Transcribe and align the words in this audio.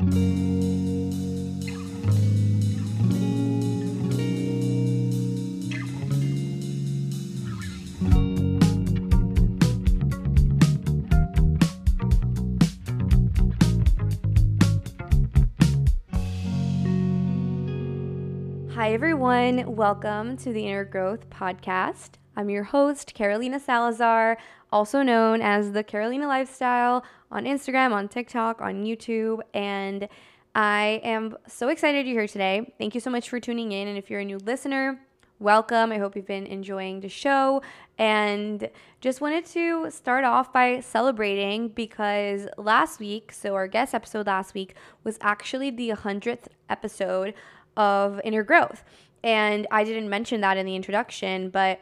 Hi, 0.00 0.06
everyone. 18.94 19.76
Welcome 19.76 20.38
to 20.38 20.50
the 20.54 20.66
Inner 20.66 20.86
Growth 20.86 21.28
Podcast. 21.28 22.12
I'm 22.34 22.48
your 22.48 22.64
host, 22.64 23.12
Carolina 23.12 23.60
Salazar, 23.60 24.38
also 24.72 25.02
known 25.02 25.42
as 25.42 25.72
the 25.72 25.82
Carolina 25.82 26.26
Lifestyle 26.26 27.04
on 27.30 27.44
Instagram, 27.44 27.92
on 27.92 28.08
TikTok, 28.08 28.60
on 28.60 28.84
YouTube. 28.84 29.40
And 29.54 30.08
I 30.54 31.00
am 31.04 31.36
so 31.46 31.68
excited 31.68 32.06
you're 32.06 32.20
here 32.20 32.28
today. 32.28 32.72
Thank 32.78 32.94
you 32.94 33.00
so 33.00 33.10
much 33.10 33.28
for 33.28 33.40
tuning 33.40 33.72
in. 33.72 33.88
And 33.88 33.96
if 33.96 34.10
you're 34.10 34.20
a 34.20 34.24
new 34.24 34.38
listener, 34.38 35.00
welcome. 35.38 35.90
I 35.90 35.98
hope 35.98 36.16
you've 36.16 36.26
been 36.26 36.46
enjoying 36.46 37.00
the 37.00 37.08
show. 37.08 37.62
And 37.98 38.68
just 39.00 39.20
wanted 39.20 39.46
to 39.46 39.90
start 39.90 40.24
off 40.24 40.52
by 40.52 40.80
celebrating 40.80 41.68
because 41.68 42.46
last 42.56 43.00
week, 43.00 43.32
so 43.32 43.54
our 43.54 43.66
guest 43.66 43.94
episode 43.94 44.26
last 44.26 44.54
week, 44.54 44.74
was 45.04 45.18
actually 45.20 45.70
the 45.70 45.90
100th 45.90 46.46
episode 46.68 47.34
of 47.76 48.20
inner 48.24 48.42
growth. 48.42 48.84
And 49.22 49.66
I 49.70 49.84
didn't 49.84 50.08
mention 50.08 50.40
that 50.40 50.56
in 50.56 50.66
the 50.66 50.76
introduction, 50.76 51.50
but 51.50 51.80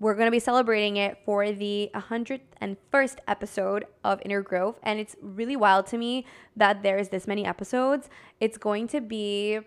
we're 0.00 0.14
going 0.14 0.26
to 0.26 0.32
be 0.32 0.40
celebrating 0.40 0.96
it 0.96 1.18
for 1.26 1.52
the 1.52 1.90
101st 1.94 3.16
episode 3.28 3.84
of 4.02 4.20
Inner 4.24 4.40
Growth. 4.40 4.80
And 4.82 4.98
it's 4.98 5.14
really 5.20 5.56
wild 5.56 5.86
to 5.88 5.98
me 5.98 6.24
that 6.56 6.82
there's 6.82 7.10
this 7.10 7.26
many 7.26 7.44
episodes. 7.44 8.08
It's 8.40 8.56
going 8.56 8.88
to 8.88 9.02
be 9.02 9.60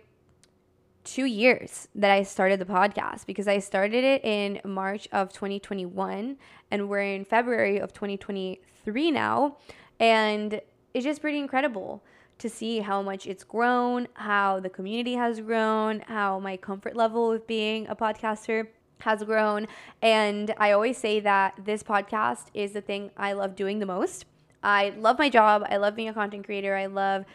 two 1.03 1.25
years 1.25 1.88
that 1.94 2.09
I 2.09 2.23
started 2.23 2.59
the 2.59 2.66
podcast 2.66 3.28
because 3.28 3.48
I 3.48 3.59
started 3.59 4.03
it 4.03 4.25
in 4.25 4.59
March 4.66 5.08
of 5.12 5.31
2021 5.31 6.38
and 6.72 6.90
we're 6.90 7.02
in 7.02 7.25
February 7.25 7.78
of 7.78 7.94
2023 7.94 9.12
now. 9.12 9.58
And 10.00 10.62
it's 10.95 11.06
just 11.06 11.22
pretty 11.22 11.38
incredible 11.38 12.03
to 12.40 12.50
see 12.50 12.80
how 12.80 13.03
much 13.03 13.28
it's 13.28 13.44
grown, 13.44 14.08
how 14.16 14.59
the 14.59 14.70
community 14.70 15.14
has 15.14 15.40
grown, 15.40 16.00
how 16.08 16.40
my 16.40 16.58
comfort 16.58 16.95
level 16.95 17.30
with 17.30 17.45
being 17.45 17.86
a 17.88 17.95
podcaster 17.95 18.68
has 19.04 19.23
grown. 19.23 19.68
And 20.02 20.54
I 20.58 20.72
always 20.72 20.98
say 20.98 21.20
that 21.22 21.54
this 21.64 21.84
podcast 21.84 22.46
is 22.54 22.73
the 22.73 22.82
thing 22.82 23.12
I 23.16 23.34
love 23.34 23.56
doing 23.56 23.80
the 23.80 23.86
most. 23.86 24.26
I 24.64 24.94
love 24.98 25.20
my 25.20 25.30
job. 25.30 25.66
I 25.70 25.78
love 25.78 25.96
being 25.96 26.09
a 26.09 26.14
content 26.14 26.46
creator. 26.46 26.76
I 26.76 26.88
love 26.88 27.26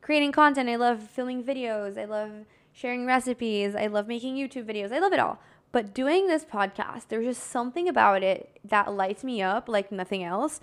creating 0.00 0.32
content. 0.32 0.68
I 0.68 0.76
love 0.76 1.02
filming 1.02 1.44
videos. 1.44 1.98
I 1.98 2.04
love 2.04 2.30
sharing 2.72 3.06
recipes. 3.06 3.74
I 3.74 3.86
love 3.86 4.08
making 4.08 4.36
YouTube 4.36 4.64
videos. 4.64 4.92
I 4.92 4.98
love 4.98 5.12
it 5.12 5.18
all. 5.18 5.38
But 5.70 5.92
doing 5.92 6.26
this 6.26 6.44
podcast, 6.44 7.08
there's 7.08 7.26
just 7.26 7.50
something 7.50 7.88
about 7.88 8.22
it 8.22 8.58
that 8.64 8.94
lights 8.94 9.22
me 9.22 9.42
up 9.42 9.68
like 9.68 9.92
nothing 9.92 10.24
else. 10.24 10.60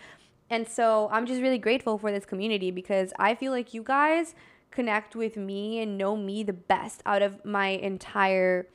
And 0.49 0.67
so 0.67 1.09
I'm 1.11 1.25
just 1.25 1.41
really 1.41 1.57
grateful 1.57 1.97
for 1.97 2.11
this 2.11 2.25
community 2.25 2.71
because 2.71 3.13
I 3.19 3.35
feel 3.35 3.51
like 3.51 3.73
you 3.73 3.83
guys 3.83 4.33
connect 4.71 5.15
with 5.15 5.37
me 5.37 5.79
and 5.79 5.97
know 5.97 6.15
me 6.15 6.43
the 6.43 6.53
best 6.53 7.01
out 7.05 7.21
of 7.21 7.43
my 7.45 7.69
entire 7.69 8.67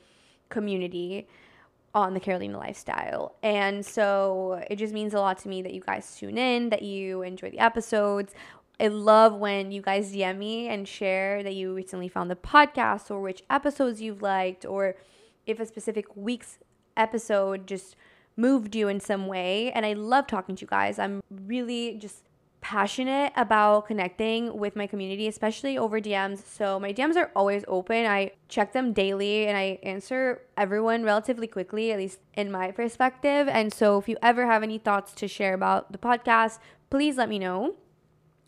community 0.49 1.27
on 1.93 2.13
the 2.13 2.19
Carolina 2.19 2.57
lifestyle. 2.57 3.35
And 3.43 3.85
so 3.85 4.63
it 4.69 4.77
just 4.77 4.93
means 4.93 5.13
a 5.13 5.19
lot 5.19 5.37
to 5.39 5.49
me 5.49 5.61
that 5.61 5.73
you 5.73 5.81
guys 5.81 6.15
tune 6.17 6.37
in, 6.37 6.69
that 6.69 6.83
you 6.83 7.21
enjoy 7.21 7.51
the 7.51 7.59
episodes. 7.59 8.33
I 8.79 8.87
love 8.87 9.35
when 9.35 9.71
you 9.71 9.81
guys 9.81 10.11
DM 10.11 10.37
me 10.37 10.67
and 10.67 10.87
share 10.87 11.43
that 11.43 11.53
you 11.53 11.73
recently 11.73 12.07
found 12.07 12.31
the 12.31 12.35
podcast 12.35 13.11
or 13.11 13.21
which 13.21 13.43
episodes 13.49 14.01
you've 14.01 14.21
liked 14.21 14.65
or 14.65 14.95
if 15.45 15.59
a 15.59 15.65
specific 15.65 16.05
week's 16.15 16.57
episode 16.97 17.67
just 17.67 17.95
moved 18.37 18.75
you 18.75 18.87
in 18.87 18.99
some 18.99 19.27
way. 19.27 19.71
And 19.71 19.85
I 19.85 19.93
love 19.93 20.27
talking 20.27 20.55
to 20.55 20.61
you 20.61 20.67
guys. 20.67 20.97
I'm 20.97 21.21
really 21.29 21.97
just 21.97 22.23
passionate 22.61 23.33
about 23.35 23.87
connecting 23.87 24.57
with 24.57 24.75
my 24.75 24.87
community, 24.87 25.27
especially 25.27 25.77
over 25.77 25.99
DMs. 25.99 26.45
So 26.45 26.79
my 26.79 26.93
DMs 26.93 27.15
are 27.15 27.31
always 27.35 27.65
open. 27.67 28.05
I 28.05 28.31
check 28.47 28.71
them 28.71 28.93
daily 28.93 29.47
and 29.47 29.57
I 29.57 29.79
answer 29.83 30.41
everyone 30.55 31.03
relatively 31.03 31.47
quickly, 31.47 31.91
at 31.91 31.97
least 31.97 32.19
in 32.35 32.51
my 32.51 32.71
perspective. 32.71 33.47
And 33.47 33.73
so 33.73 33.97
if 33.97 34.07
you 34.07 34.15
ever 34.21 34.45
have 34.45 34.63
any 34.63 34.77
thoughts 34.77 35.11
to 35.13 35.27
share 35.27 35.53
about 35.53 35.91
the 35.91 35.97
podcast, 35.97 36.59
please 36.89 37.17
let 37.17 37.29
me 37.29 37.39
know 37.39 37.75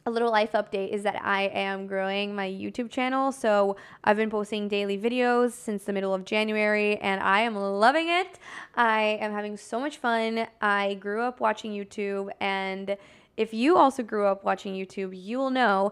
a 0.06 0.12
little 0.12 0.32
life 0.32 0.52
update 0.52 0.90
is 0.90 1.04
that 1.04 1.22
I 1.24 1.44
am 1.44 1.88
growing 1.88 2.36
my 2.36 2.48
YouTube 2.48 2.90
channel. 2.90 3.32
So 3.32 3.78
I've 4.04 4.18
been 4.18 4.30
posting 4.30 4.68
daily 4.68 4.98
videos 4.98 5.52
since 5.52 5.86
the 5.86 5.94
middle 5.94 6.14
of 6.14 6.26
January 6.26 6.98
and 6.98 7.22
I 7.22 7.42
am 7.42 7.56
loving 7.56 8.10
it. 8.10 8.38
I 8.76 9.18
am 9.22 9.32
having 9.32 9.56
so 9.56 9.80
much 9.80 9.98
fun. 9.98 10.48
I 10.62 10.96
grew 10.96 11.22
up 11.22 11.40
watching 11.40 11.72
YouTube 11.72 12.30
and 12.42 12.98
if 13.38 13.54
you 13.54 13.78
also 13.78 14.04
grew 14.04 14.28
up 14.28 14.44
watching 14.44 14.74
YouTube, 14.74 15.12
you 15.14 15.38
will 15.38 15.50
know 15.50 15.92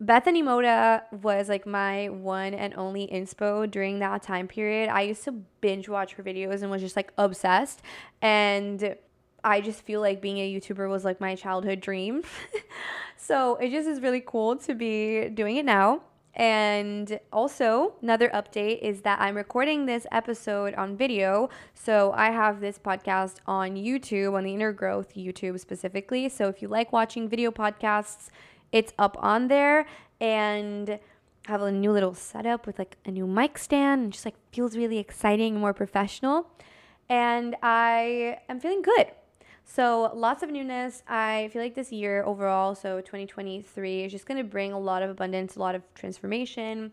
Bethany 0.00 0.42
Mota 0.42 1.04
was 1.22 1.48
like 1.48 1.66
my 1.66 2.08
one 2.08 2.52
and 2.52 2.74
only 2.74 3.06
inspo 3.06 3.70
during 3.70 4.00
that 4.00 4.22
time 4.22 4.48
period. 4.48 4.90
I 4.90 5.02
used 5.02 5.24
to 5.24 5.32
binge 5.32 5.88
watch 5.88 6.14
her 6.14 6.22
videos 6.22 6.62
and 6.62 6.70
was 6.70 6.82
just 6.82 6.96
like 6.96 7.12
obsessed. 7.16 7.80
And 8.20 8.96
I 9.44 9.60
just 9.60 9.82
feel 9.82 10.00
like 10.00 10.20
being 10.20 10.38
a 10.38 10.54
YouTuber 10.54 10.88
was 10.88 11.04
like 11.04 11.20
my 11.20 11.34
childhood 11.34 11.80
dream. 11.80 12.22
so 13.16 13.56
it 13.56 13.70
just 13.70 13.88
is 13.88 14.00
really 14.00 14.22
cool 14.24 14.56
to 14.56 14.74
be 14.74 15.28
doing 15.28 15.56
it 15.56 15.64
now. 15.64 16.02
And 16.36 17.20
also, 17.32 17.94
another 18.02 18.28
update 18.30 18.80
is 18.80 19.02
that 19.02 19.20
I'm 19.20 19.36
recording 19.36 19.86
this 19.86 20.04
episode 20.10 20.74
on 20.74 20.96
video. 20.96 21.48
So 21.74 22.12
I 22.12 22.30
have 22.30 22.60
this 22.60 22.78
podcast 22.78 23.36
on 23.46 23.76
YouTube, 23.76 24.34
on 24.34 24.42
the 24.44 24.52
Inner 24.54 24.72
Growth 24.72 25.14
YouTube 25.14 25.60
specifically. 25.60 26.28
So 26.28 26.48
if 26.48 26.60
you 26.60 26.66
like 26.66 26.92
watching 26.92 27.28
video 27.28 27.52
podcasts, 27.52 28.30
it's 28.72 28.92
up 28.98 29.16
on 29.20 29.46
there. 29.46 29.86
And 30.20 30.98
I 31.46 31.52
have 31.52 31.62
a 31.62 31.70
new 31.70 31.92
little 31.92 32.14
setup 32.14 32.66
with 32.66 32.80
like 32.80 32.96
a 33.04 33.12
new 33.12 33.26
mic 33.28 33.56
stand 33.56 34.02
and 34.02 34.12
just 34.12 34.24
like 34.24 34.34
feels 34.52 34.76
really 34.76 34.98
exciting 34.98 35.52
and 35.52 35.60
more 35.60 35.74
professional. 35.74 36.48
And 37.08 37.54
I 37.62 38.38
am 38.48 38.58
feeling 38.58 38.82
good. 38.82 39.12
So, 39.64 40.12
lots 40.14 40.42
of 40.42 40.50
newness. 40.50 41.02
I 41.08 41.48
feel 41.52 41.62
like 41.62 41.74
this 41.74 41.90
year 41.90 42.22
overall, 42.24 42.74
so 42.74 43.00
2023, 43.00 44.04
is 44.04 44.12
just 44.12 44.26
going 44.26 44.38
to 44.38 44.44
bring 44.44 44.72
a 44.72 44.78
lot 44.78 45.02
of 45.02 45.10
abundance, 45.10 45.56
a 45.56 45.58
lot 45.58 45.74
of 45.74 45.82
transformation. 45.94 46.92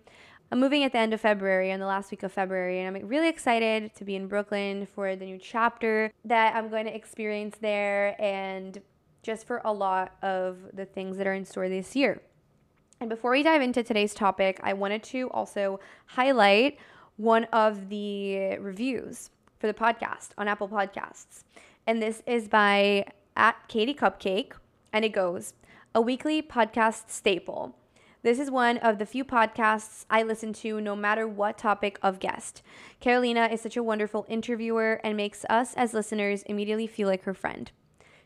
I'm 0.51 0.59
moving 0.59 0.83
at 0.83 0.91
the 0.91 0.97
end 0.97 1.13
of 1.13 1.21
February, 1.21 1.71
on 1.71 1.79
the 1.79 1.85
last 1.85 2.11
week 2.11 2.23
of 2.23 2.31
February, 2.31 2.79
and 2.79 2.97
I'm 2.97 3.07
really 3.07 3.29
excited 3.29 3.93
to 3.95 4.03
be 4.03 4.15
in 4.15 4.27
Brooklyn 4.27 4.85
for 4.85 5.15
the 5.15 5.25
new 5.25 5.37
chapter 5.37 6.11
that 6.25 6.55
I'm 6.55 6.69
going 6.69 6.85
to 6.85 6.95
experience 6.95 7.57
there 7.61 8.21
and 8.21 8.81
just 9.23 9.45
for 9.45 9.61
a 9.63 9.71
lot 9.71 10.15
of 10.21 10.57
the 10.73 10.85
things 10.85 11.17
that 11.17 11.27
are 11.27 11.33
in 11.33 11.45
store 11.45 11.69
this 11.69 11.95
year. 11.95 12.21
And 12.99 13.09
before 13.09 13.31
we 13.31 13.43
dive 13.43 13.61
into 13.61 13.83
today's 13.83 14.13
topic, 14.13 14.59
I 14.63 14.73
wanted 14.73 15.03
to 15.03 15.29
also 15.29 15.79
highlight 16.05 16.77
one 17.17 17.45
of 17.45 17.89
the 17.89 18.57
reviews 18.57 19.29
for 19.59 19.67
the 19.67 19.73
podcast 19.73 20.29
on 20.37 20.47
Apple 20.47 20.67
Podcasts 20.67 21.43
and 21.85 22.01
this 22.01 22.21
is 22.25 22.47
by 22.47 23.05
at 23.35 23.55
Katie 23.67 23.93
Cupcake, 23.93 24.53
and 24.93 25.05
it 25.05 25.09
goes 25.09 25.53
a 25.93 26.01
weekly 26.01 26.41
podcast 26.41 27.09
staple. 27.09 27.75
This 28.23 28.37
is 28.39 28.51
one 28.51 28.77
of 28.77 28.99
the 28.99 29.05
few 29.05 29.25
podcasts 29.25 30.05
I 30.09 30.21
listen 30.21 30.53
to 30.53 30.79
no 30.79 30.95
matter 30.95 31.27
what 31.27 31.57
topic 31.57 31.97
of 32.03 32.19
guest. 32.19 32.61
Carolina 32.99 33.49
is 33.51 33.61
such 33.61 33.75
a 33.75 33.83
wonderful 33.83 34.27
interviewer 34.29 35.01
and 35.03 35.17
makes 35.17 35.43
us 35.49 35.73
as 35.73 35.93
listeners 35.93 36.43
immediately 36.43 36.85
feel 36.85 37.07
like 37.07 37.23
her 37.23 37.33
friend. 37.33 37.71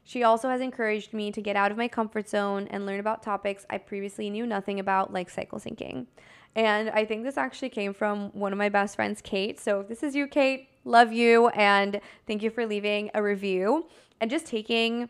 She 0.03 0.21
also 0.21 0.49
has 0.49 0.61
encouraged 0.61 1.13
me 1.13 1.31
to 1.31 1.41
get 1.41 1.55
out 1.55 1.71
of 1.71 1.77
my 1.77 1.87
comfort 1.87 2.27
zone 2.27 2.67
and 2.69 2.85
learn 2.85 2.99
about 2.99 3.23
topics 3.23 3.65
I 3.69 3.77
previously 3.77 4.29
knew 4.29 4.45
nothing 4.45 4.79
about, 4.79 5.13
like 5.13 5.29
cycle 5.29 5.59
syncing. 5.59 6.07
And 6.55 6.89
I 6.89 7.05
think 7.05 7.23
this 7.23 7.37
actually 7.37 7.69
came 7.69 7.93
from 7.93 8.29
one 8.33 8.51
of 8.51 8.57
my 8.57 8.69
best 8.69 8.95
friends, 8.95 9.21
Kate. 9.21 9.59
So 9.59 9.79
if 9.79 9.87
this 9.87 10.03
is 10.03 10.15
you, 10.15 10.27
Kate, 10.27 10.69
love 10.85 11.11
you. 11.11 11.49
And 11.49 11.99
thank 12.25 12.41
you 12.41 12.49
for 12.49 12.65
leaving 12.65 13.11
a 13.13 13.21
review 13.21 13.87
and 14.21 14.31
just 14.31 14.45
taking 14.45 15.09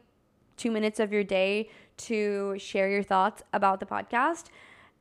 two 0.57 0.71
minutes 0.71 0.99
of 0.99 1.11
your 1.13 1.23
day 1.23 1.69
to 1.97 2.55
share 2.57 2.89
your 2.89 3.03
thoughts 3.03 3.43
about 3.53 3.79
the 3.79 3.85
podcast. 3.85 4.45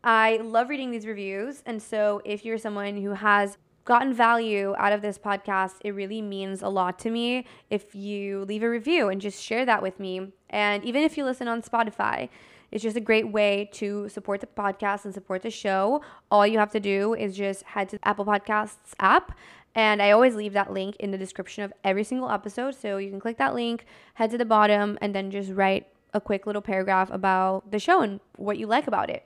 I 0.02 0.36
love 0.42 0.68
reading 0.68 0.90
these 0.90 1.06
reviews. 1.06 1.62
And 1.64 1.82
so 1.82 2.20
if 2.24 2.44
you're 2.44 2.58
someone 2.58 3.00
who 3.00 3.12
has 3.12 3.56
gotten 3.84 4.12
value 4.12 4.74
out 4.78 4.92
of 4.92 5.02
this 5.02 5.18
podcast, 5.18 5.74
it 5.84 5.90
really 5.90 6.22
means 6.22 6.62
a 6.62 6.68
lot 6.68 6.98
to 7.00 7.10
me 7.10 7.46
if 7.70 7.94
you 7.94 8.44
leave 8.44 8.62
a 8.62 8.68
review 8.68 9.08
and 9.08 9.20
just 9.20 9.42
share 9.42 9.64
that 9.64 9.82
with 9.82 10.00
me. 10.00 10.32
And 10.50 10.84
even 10.84 11.02
if 11.02 11.16
you 11.16 11.24
listen 11.24 11.48
on 11.48 11.62
Spotify, 11.62 12.28
it's 12.70 12.82
just 12.82 12.96
a 12.96 13.00
great 13.00 13.30
way 13.30 13.68
to 13.74 14.08
support 14.08 14.40
the 14.40 14.46
podcast 14.46 15.04
and 15.04 15.14
support 15.14 15.42
the 15.42 15.50
show. 15.50 16.02
All 16.30 16.46
you 16.46 16.58
have 16.58 16.70
to 16.72 16.80
do 16.80 17.14
is 17.14 17.36
just 17.36 17.62
head 17.64 17.88
to 17.90 17.98
the 17.98 18.08
Apple 18.08 18.24
Podcasts 18.24 18.94
app. 18.98 19.36
And 19.74 20.00
I 20.00 20.12
always 20.12 20.34
leave 20.34 20.52
that 20.52 20.72
link 20.72 20.96
in 20.96 21.10
the 21.10 21.18
description 21.18 21.64
of 21.64 21.72
every 21.82 22.04
single 22.04 22.30
episode. 22.30 22.74
So 22.74 22.98
you 22.98 23.10
can 23.10 23.20
click 23.20 23.38
that 23.38 23.54
link, 23.54 23.86
head 24.14 24.30
to 24.30 24.38
the 24.38 24.44
bottom, 24.44 24.98
and 25.00 25.14
then 25.14 25.30
just 25.30 25.50
write 25.52 25.86
a 26.12 26.20
quick 26.20 26.46
little 26.46 26.62
paragraph 26.62 27.10
about 27.10 27.70
the 27.70 27.78
show 27.78 28.00
and 28.00 28.20
what 28.36 28.56
you 28.56 28.66
like 28.66 28.86
about 28.86 29.10
it. 29.10 29.24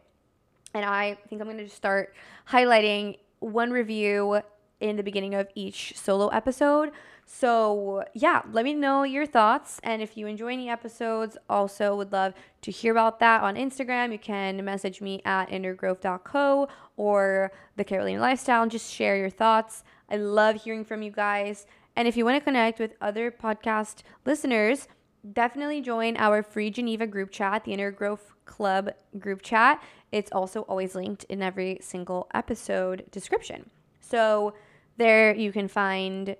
And 0.74 0.84
I 0.84 1.18
think 1.28 1.40
I'm 1.40 1.46
going 1.46 1.58
to 1.58 1.64
just 1.64 1.76
start 1.76 2.14
highlighting 2.48 3.18
one 3.40 3.70
review 3.70 4.40
in 4.80 4.96
the 4.96 5.02
beginning 5.02 5.34
of 5.34 5.48
each 5.54 5.96
solo 5.96 6.28
episode. 6.28 6.92
So, 7.30 8.04
yeah, 8.14 8.40
let 8.52 8.64
me 8.64 8.72
know 8.72 9.02
your 9.02 9.26
thoughts. 9.26 9.80
And 9.82 10.00
if 10.00 10.16
you 10.16 10.26
enjoy 10.26 10.54
any 10.54 10.70
episodes, 10.70 11.36
also 11.50 11.94
would 11.94 12.10
love 12.10 12.32
to 12.62 12.70
hear 12.70 12.90
about 12.90 13.20
that 13.20 13.42
on 13.42 13.54
Instagram. 13.54 14.12
You 14.12 14.18
can 14.18 14.64
message 14.64 15.02
me 15.02 15.20
at 15.26 15.50
innergrowth.co 15.50 16.68
or 16.96 17.52
the 17.76 17.84
Carolina 17.84 18.22
Lifestyle 18.22 18.62
and 18.62 18.70
just 18.70 18.90
share 18.90 19.14
your 19.18 19.28
thoughts. 19.28 19.84
I 20.08 20.16
love 20.16 20.62
hearing 20.62 20.86
from 20.86 21.02
you 21.02 21.10
guys. 21.10 21.66
And 21.94 22.08
if 22.08 22.16
you 22.16 22.24
want 22.24 22.38
to 22.38 22.44
connect 22.44 22.78
with 22.80 22.94
other 22.98 23.30
podcast 23.30 23.96
listeners, 24.24 24.88
definitely 25.30 25.82
join 25.82 26.16
our 26.16 26.42
free 26.42 26.70
Geneva 26.70 27.06
group 27.06 27.30
chat, 27.30 27.64
the 27.64 27.74
Inner 27.74 27.90
Growth 27.90 28.32
Club 28.46 28.88
group 29.18 29.42
chat. 29.42 29.82
It's 30.12 30.32
also 30.32 30.62
always 30.62 30.94
linked 30.94 31.24
in 31.24 31.42
every 31.42 31.76
single 31.82 32.26
episode 32.32 33.04
description. 33.10 33.68
So 34.00 34.54
there 34.96 35.34
you 35.34 35.52
can 35.52 35.68
find 35.68 36.34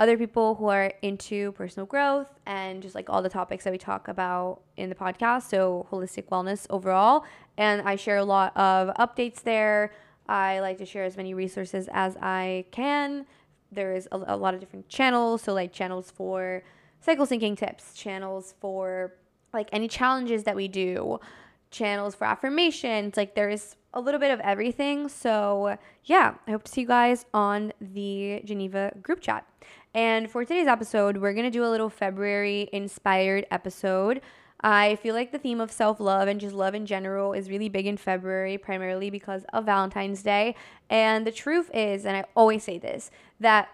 other 0.00 0.16
people 0.16 0.54
who 0.54 0.66
are 0.68 0.94
into 1.02 1.52
personal 1.52 1.86
growth 1.86 2.26
and 2.46 2.82
just 2.82 2.94
like 2.94 3.10
all 3.10 3.20
the 3.20 3.28
topics 3.28 3.64
that 3.64 3.70
we 3.70 3.76
talk 3.76 4.08
about 4.08 4.62
in 4.78 4.88
the 4.88 4.94
podcast. 4.94 5.42
So, 5.50 5.86
holistic 5.92 6.24
wellness 6.30 6.66
overall. 6.70 7.24
And 7.58 7.82
I 7.82 7.96
share 7.96 8.16
a 8.16 8.24
lot 8.24 8.56
of 8.56 8.88
updates 8.96 9.42
there. 9.42 9.92
I 10.26 10.60
like 10.60 10.78
to 10.78 10.86
share 10.86 11.04
as 11.04 11.18
many 11.18 11.34
resources 11.34 11.86
as 11.92 12.16
I 12.16 12.64
can. 12.70 13.26
There 13.70 13.94
is 13.94 14.08
a, 14.10 14.16
a 14.28 14.36
lot 14.38 14.54
of 14.54 14.60
different 14.60 14.88
channels. 14.88 15.42
So, 15.42 15.52
like 15.52 15.70
channels 15.70 16.10
for 16.10 16.62
cycle 17.02 17.26
syncing 17.26 17.58
tips, 17.58 17.92
channels 17.92 18.54
for 18.58 19.12
like 19.52 19.68
any 19.70 19.86
challenges 19.86 20.44
that 20.44 20.56
we 20.56 20.66
do, 20.66 21.20
channels 21.70 22.14
for 22.14 22.24
affirmations. 22.26 23.18
Like 23.18 23.34
there's 23.34 23.76
a 23.92 24.00
little 24.00 24.20
bit 24.20 24.30
of 24.30 24.40
everything. 24.40 25.10
So, 25.10 25.76
yeah, 26.04 26.36
I 26.46 26.52
hope 26.52 26.64
to 26.64 26.72
see 26.72 26.82
you 26.82 26.86
guys 26.86 27.26
on 27.34 27.74
the 27.82 28.40
Geneva 28.46 28.92
group 29.02 29.20
chat. 29.20 29.44
And 29.92 30.30
for 30.30 30.44
today's 30.44 30.68
episode, 30.68 31.16
we're 31.16 31.32
going 31.32 31.46
to 31.46 31.50
do 31.50 31.64
a 31.64 31.68
little 31.68 31.90
February 31.90 32.68
inspired 32.72 33.44
episode. 33.50 34.20
I 34.60 34.94
feel 34.96 35.16
like 35.16 35.32
the 35.32 35.38
theme 35.38 35.60
of 35.60 35.72
self 35.72 35.98
love 35.98 36.28
and 36.28 36.40
just 36.40 36.54
love 36.54 36.76
in 36.76 36.86
general 36.86 37.32
is 37.32 37.50
really 37.50 37.68
big 37.68 37.86
in 37.86 37.96
February, 37.96 38.56
primarily 38.56 39.10
because 39.10 39.44
of 39.52 39.64
Valentine's 39.64 40.22
Day. 40.22 40.54
And 40.88 41.26
the 41.26 41.32
truth 41.32 41.70
is, 41.74 42.06
and 42.06 42.16
I 42.16 42.24
always 42.36 42.62
say 42.62 42.78
this, 42.78 43.10
that 43.40 43.68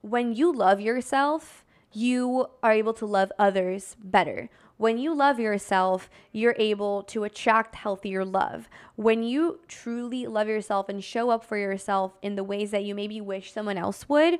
when 0.00 0.34
you 0.34 0.52
love 0.52 0.80
yourself, 0.80 1.64
you 1.92 2.46
are 2.62 2.72
able 2.72 2.94
to 2.94 3.06
love 3.06 3.30
others 3.38 3.96
better. 4.02 4.48
When 4.78 4.96
you 4.96 5.14
love 5.14 5.38
yourself, 5.38 6.08
you're 6.32 6.56
able 6.58 7.02
to 7.04 7.22
attract 7.22 7.74
healthier 7.74 8.24
love. 8.24 8.68
When 8.96 9.22
you 9.22 9.60
truly 9.68 10.26
love 10.26 10.48
yourself 10.48 10.88
and 10.88 11.04
show 11.04 11.30
up 11.30 11.44
for 11.44 11.58
yourself 11.58 12.16
in 12.22 12.34
the 12.34 12.42
ways 12.42 12.70
that 12.70 12.84
you 12.84 12.94
maybe 12.94 13.20
wish 13.20 13.52
someone 13.52 13.76
else 13.76 14.08
would, 14.08 14.38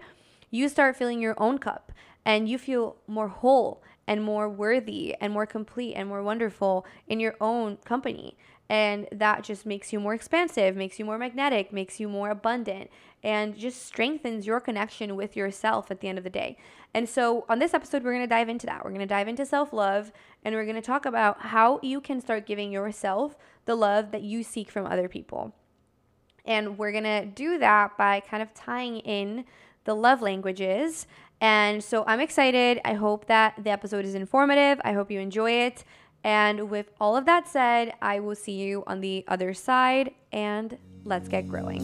you 0.50 0.68
start 0.68 0.96
filling 0.96 1.20
your 1.20 1.34
own 1.38 1.58
cup 1.58 1.92
and 2.24 2.48
you 2.48 2.58
feel 2.58 2.96
more 3.06 3.28
whole 3.28 3.82
and 4.06 4.22
more 4.22 4.48
worthy 4.48 5.14
and 5.20 5.32
more 5.32 5.46
complete 5.46 5.94
and 5.94 6.08
more 6.08 6.22
wonderful 6.22 6.84
in 7.06 7.20
your 7.20 7.36
own 7.40 7.76
company. 7.78 8.36
And 8.68 9.08
that 9.10 9.42
just 9.42 9.66
makes 9.66 9.92
you 9.92 9.98
more 9.98 10.14
expansive, 10.14 10.76
makes 10.76 10.98
you 10.98 11.04
more 11.04 11.18
magnetic, 11.18 11.72
makes 11.72 11.98
you 11.98 12.08
more 12.08 12.30
abundant, 12.30 12.88
and 13.22 13.56
just 13.56 13.84
strengthens 13.84 14.46
your 14.46 14.60
connection 14.60 15.16
with 15.16 15.36
yourself 15.36 15.90
at 15.90 16.00
the 16.00 16.08
end 16.08 16.18
of 16.18 16.24
the 16.24 16.30
day. 16.30 16.56
And 16.94 17.08
so, 17.08 17.44
on 17.48 17.58
this 17.58 17.74
episode, 17.74 18.04
we're 18.04 18.18
to 18.18 18.26
dive 18.26 18.48
into 18.48 18.66
that. 18.66 18.84
We're 18.84 18.92
to 18.92 19.06
dive 19.06 19.28
into 19.28 19.44
self 19.44 19.72
love 19.72 20.12
and 20.44 20.54
we're 20.54 20.64
to 20.72 20.80
talk 20.80 21.04
about 21.04 21.40
how 21.40 21.80
you 21.82 22.00
can 22.00 22.20
start 22.20 22.46
giving 22.46 22.70
yourself 22.70 23.36
the 23.64 23.74
love 23.74 24.12
that 24.12 24.22
you 24.22 24.42
seek 24.42 24.70
from 24.70 24.86
other 24.86 25.08
people. 25.08 25.52
And 26.44 26.78
we're 26.78 26.92
to 27.04 27.26
do 27.26 27.58
that 27.58 27.96
by 27.98 28.20
kind 28.20 28.42
of 28.42 28.54
tying 28.54 28.98
in 28.98 29.44
the 29.84 29.94
love 29.94 30.22
languages. 30.22 31.06
And 31.40 31.82
so 31.82 32.04
I'm 32.06 32.20
excited. 32.20 32.80
I 32.84 32.94
hope 32.94 33.26
that 33.26 33.54
the 33.62 33.70
episode 33.70 34.04
is 34.04 34.14
informative. 34.14 34.80
I 34.84 34.92
hope 34.92 35.10
you 35.10 35.20
enjoy 35.20 35.52
it. 35.52 35.84
And 36.22 36.68
with 36.68 36.90
all 37.00 37.16
of 37.16 37.24
that 37.26 37.48
said, 37.48 37.94
I 38.02 38.20
will 38.20 38.34
see 38.34 38.52
you 38.52 38.84
on 38.86 39.00
the 39.00 39.24
other 39.26 39.54
side 39.54 40.12
and 40.32 40.76
let's 41.04 41.28
get 41.28 41.48
growing. 41.48 41.80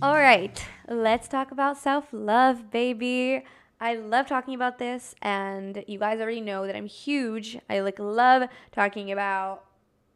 All 0.00 0.16
right, 0.16 0.62
let's 0.86 1.28
talk 1.28 1.50
about 1.50 1.78
self 1.78 2.08
love, 2.12 2.70
baby. 2.70 3.42
I 3.80 3.94
love 3.96 4.26
talking 4.26 4.54
about 4.54 4.78
this, 4.78 5.14
and 5.22 5.82
you 5.86 5.98
guys 5.98 6.20
already 6.20 6.42
know 6.42 6.66
that 6.66 6.76
I'm 6.76 6.86
huge. 6.86 7.58
I 7.70 7.80
like 7.80 7.98
love 7.98 8.48
talking 8.70 9.10
about 9.10 9.64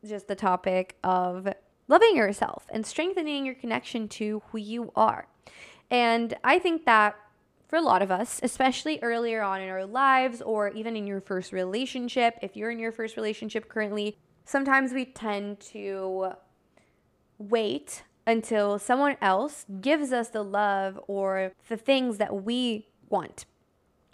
just 0.07 0.29
the 0.29 0.35
topic 0.35 0.97
of 1.03 1.49
loving 1.89 2.15
yourself 2.15 2.67
and 2.71 2.87
strengthening 2.87 3.45
your 3.45 3.55
connection 3.55 4.07
to 4.09 4.43
who 4.49 4.59
you 4.59 4.93
are. 4.95 5.27
And 5.91 6.35
I 6.45 6.59
think 6.59 6.85
that 6.85 7.17
for 7.67 7.77
a 7.77 7.83
lot 7.83 8.03
of 8.03 8.11
us, 8.11 8.41
especially 8.43 8.99
earlier 9.03 9.43
on 9.43 9.61
in 9.61 9.69
our 9.69 9.85
lives 9.85 10.41
or 10.41 10.69
even 10.71 10.97
in 10.97 11.07
your 11.07 11.21
first 11.21 11.53
relationship, 11.53 12.39
if 12.41 12.57
you're 12.57 12.71
in 12.71 12.79
your 12.79 12.93
first 12.93 13.17
relationship 13.17 13.69
currently, 13.69 14.17
sometimes 14.45 14.93
we 14.93 15.05
tend 15.05 15.61
to 15.61 16.33
wait 17.39 18.05
until 18.27 18.79
someone 18.79 19.17
else 19.23 19.65
gives 19.81 20.13
us 20.13 20.29
the 20.29 20.43
love 20.43 21.01
or 21.07 21.53
the 21.69 21.77
things 21.77 22.19
that 22.19 22.43
we 22.43 22.87
want. 23.09 23.47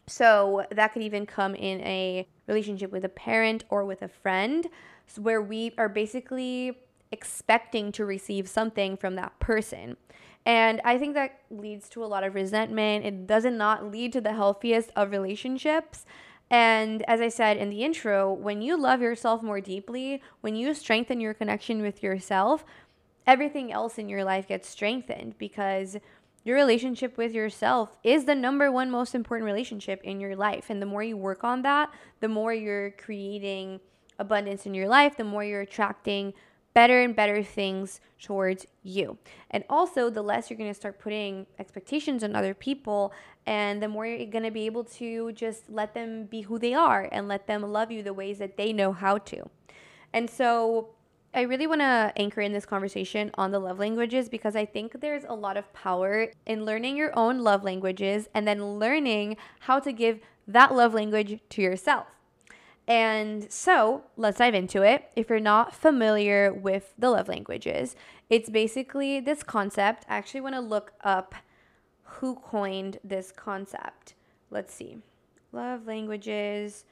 So 0.07 0.67
that 0.71 0.93
could 0.93 1.03
even 1.03 1.27
come 1.27 1.55
in 1.55 1.81
a 1.81 2.29
relationship 2.47 2.93
with 2.93 3.05
a 3.05 3.09
parent 3.09 3.65
or 3.71 3.85
with 3.85 4.03
a 4.03 4.09
friend, 4.09 4.67
where 5.17 5.41
we 5.41 5.73
are 5.79 5.89
basically 5.89 6.79
expecting 7.15 7.93
to 7.93 8.05
receive 8.05 8.49
something 8.49 8.99
from 8.99 9.15
that 9.15 9.39
person. 9.39 9.97
And 10.45 10.83
I 10.85 10.99
think 10.99 11.15
that 11.15 11.41
leads 11.49 11.89
to 11.91 12.05
a 12.05 12.07
lot 12.07 12.25
of 12.25 12.35
resentment. 12.35 13.07
It 13.07 13.27
does 13.27 13.45
not 13.45 13.53
not 13.53 13.91
lead 13.91 14.13
to 14.13 14.21
the 14.21 14.35
healthiest 14.35 14.91
of 14.95 15.11
relationships. 15.11 16.05
And 16.51 17.03
as 17.09 17.21
I 17.21 17.29
said 17.29 17.57
in 17.57 17.71
the 17.71 17.83
intro, 17.83 18.33
when 18.33 18.61
you 18.61 18.77
love 18.77 19.01
yourself 19.01 19.43
more 19.43 19.61
deeply, 19.61 20.21
when 20.43 20.55
you 20.55 20.75
strengthen 20.75 21.21
your 21.21 21.33
connection 21.33 21.81
with 21.81 22.03
yourself, 22.03 22.65
everything 23.27 23.73
else 23.73 23.97
in 23.97 24.11
your 24.11 24.25
life 24.25 24.47
gets 24.47 24.69
strengthened 24.69 25.39
because 25.39 25.97
your 26.45 26.57
relationship 26.57 27.17
with 27.17 27.33
yourself 27.33 27.97
is 28.03 28.27
the 28.27 28.35
number 28.35 28.71
one 28.71 28.91
most 28.91 29.15
important 29.15 29.47
relationship 29.47 30.03
in 30.05 30.21
your 30.21 30.37
life. 30.37 30.69
And 30.69 30.83
the 30.83 30.87
more 30.87 31.03
you 31.03 31.17
work 31.17 31.43
on 31.43 31.63
that, 31.63 31.91
the 32.21 32.29
more 32.29 32.53
you're 32.53 32.91
creating 32.91 33.81
abundance 34.19 34.67
in 34.67 34.75
your 34.75 34.89
life, 34.89 35.17
the 35.17 35.25
more 35.25 35.43
you're 35.43 35.63
attracting 35.63 36.35
better 36.75 37.01
and 37.01 37.15
better 37.15 37.43
things 37.43 38.01
towards 38.21 38.67
you. 38.83 39.17
And 39.51 39.65
also, 39.71 40.11
the 40.11 40.23
less 40.23 40.51
you're 40.51 40.59
going 40.59 40.71
to 40.71 40.75
start 40.75 40.99
putting 40.99 41.47
expectations 41.59 42.25
on 42.25 42.35
other 42.35 42.53
people, 42.53 43.13
and 43.47 43.83
the 43.83 43.89
more 43.89 44.07
you're 44.07 44.27
going 44.27 44.45
to 44.45 44.51
be 44.51 44.67
able 44.67 44.85
to 44.85 45.33
just 45.33 45.71
let 45.71 45.95
them 45.95 46.25
be 46.27 46.43
who 46.43 46.59
they 46.59 46.75
are 46.75 47.09
and 47.13 47.29
let 47.29 47.47
them 47.47 47.63
love 47.63 47.91
you 47.91 48.03
the 48.03 48.13
ways 48.13 48.39
that 48.39 48.57
they 48.57 48.73
know 48.73 48.93
how 48.93 49.19
to. 49.19 49.49
And 50.13 50.29
so, 50.29 50.91
I 51.37 51.41
really 51.43 51.67
want 51.67 51.81
to 51.81 52.13
anchor 52.17 52.41
in 52.41 52.53
this 52.53 52.65
conversation 52.65 53.33
on 53.35 53.51
the 53.51 53.59
love 53.59 53.81
languages 53.81 54.29
because 54.29 54.55
I 54.55 54.65
think 54.65 55.01
there's 55.01 55.25
a 55.29 55.35
lot 55.35 55.57
of 55.57 55.73
power 55.73 56.29
in 56.47 56.65
learning 56.65 56.97
your 56.97 57.17
own 57.19 57.41
love 57.41 57.65
languages 57.65 58.29
and 58.35 58.47
then 58.47 58.79
learning 58.79 59.37
how 59.59 59.81
to 59.81 59.93
give 59.93 60.21
that 60.47 60.73
love 60.73 60.95
language 60.95 61.41
to 61.51 61.61
yourself. 61.61 62.07
And 62.87 63.51
so 63.51 64.05
let's 64.17 64.39
dive 64.39 64.55
into 64.55 64.83
it. 64.83 65.11
If 65.17 65.31
you're 65.31 65.41
not 65.41 65.75
familiar 65.75 66.53
with 66.53 66.93
the 66.99 67.11
love 67.11 67.29
languages, 67.29 67.97
it's 68.29 68.51
basically 68.51 69.21
this 69.21 69.43
concept. 69.43 70.05
I 70.09 70.17
actually 70.17 70.43
want 70.43 70.55
to 70.55 70.61
look 70.61 70.93
up 71.03 71.35
who 72.03 72.37
coined 72.37 72.99
this 73.03 73.33
concept. 73.33 74.15
Let's 74.51 74.75
see. 74.75 74.99
Love 75.53 75.87
languages. 75.87 76.85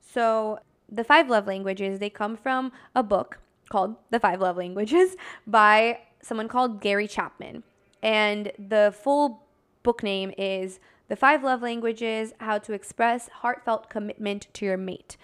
So 0.00 0.60
the 0.88 1.04
five 1.04 1.28
love 1.28 1.46
languages, 1.46 1.98
they 1.98 2.10
come 2.10 2.36
from 2.36 2.72
a 2.94 3.02
book 3.02 3.38
called 3.70 3.96
The 4.10 4.20
Five 4.20 4.40
Love 4.40 4.56
Languages 4.56 5.16
by 5.46 6.00
someone 6.22 6.48
called 6.48 6.80
Gary 6.80 7.08
Chapman. 7.08 7.62
And 8.02 8.52
the 8.58 8.94
full 8.96 9.42
book 9.82 10.02
name 10.02 10.32
is 10.38 10.80
the 11.10 11.16
five 11.16 11.42
love 11.42 11.60
languages, 11.60 12.32
how 12.38 12.56
to 12.58 12.72
express 12.72 13.28
heartfelt 13.28 13.90
commitment 13.90 14.46
to 14.54 14.64
your 14.64 14.76
mate. 14.76 15.16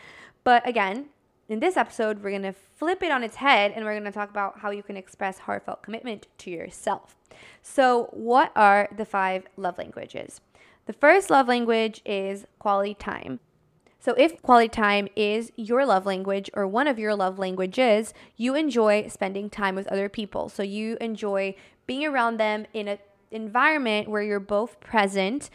But 0.42 0.68
again, 0.68 1.10
in 1.48 1.60
this 1.60 1.76
episode, 1.76 2.24
we're 2.24 2.30
going 2.30 2.42
to 2.42 2.52
flip 2.52 3.04
it 3.04 3.12
on 3.12 3.22
its 3.22 3.36
head 3.36 3.70
and 3.70 3.84
we're 3.84 3.92
going 3.92 4.02
to 4.02 4.10
talk 4.10 4.28
about 4.28 4.58
how 4.58 4.70
you 4.72 4.82
can 4.82 4.96
express 4.96 5.38
heartfelt 5.38 5.84
commitment 5.84 6.26
to 6.38 6.50
yourself. 6.50 7.14
So, 7.62 8.08
what 8.12 8.50
are 8.56 8.88
the 8.96 9.04
five 9.04 9.44
love 9.56 9.78
languages? 9.78 10.40
The 10.86 10.92
first 10.92 11.30
love 11.30 11.46
language 11.46 12.02
is 12.04 12.46
quality 12.58 12.94
time. 12.94 13.38
So, 14.00 14.12
if 14.14 14.42
quality 14.42 14.68
time 14.68 15.06
is 15.14 15.52
your 15.54 15.86
love 15.86 16.04
language 16.04 16.50
or 16.54 16.66
one 16.66 16.88
of 16.88 16.98
your 16.98 17.14
love 17.14 17.38
languages, 17.38 18.12
you 18.36 18.56
enjoy 18.56 19.06
spending 19.06 19.48
time 19.48 19.76
with 19.76 19.86
other 19.86 20.08
people. 20.08 20.48
So, 20.48 20.64
you 20.64 20.96
enjoy 21.00 21.54
being 21.86 22.04
around 22.04 22.38
them 22.38 22.66
in 22.72 22.88
an 22.88 22.98
environment 23.30 24.08
where 24.08 24.22
you're 24.22 24.40
both 24.40 24.80
present, 24.80 25.48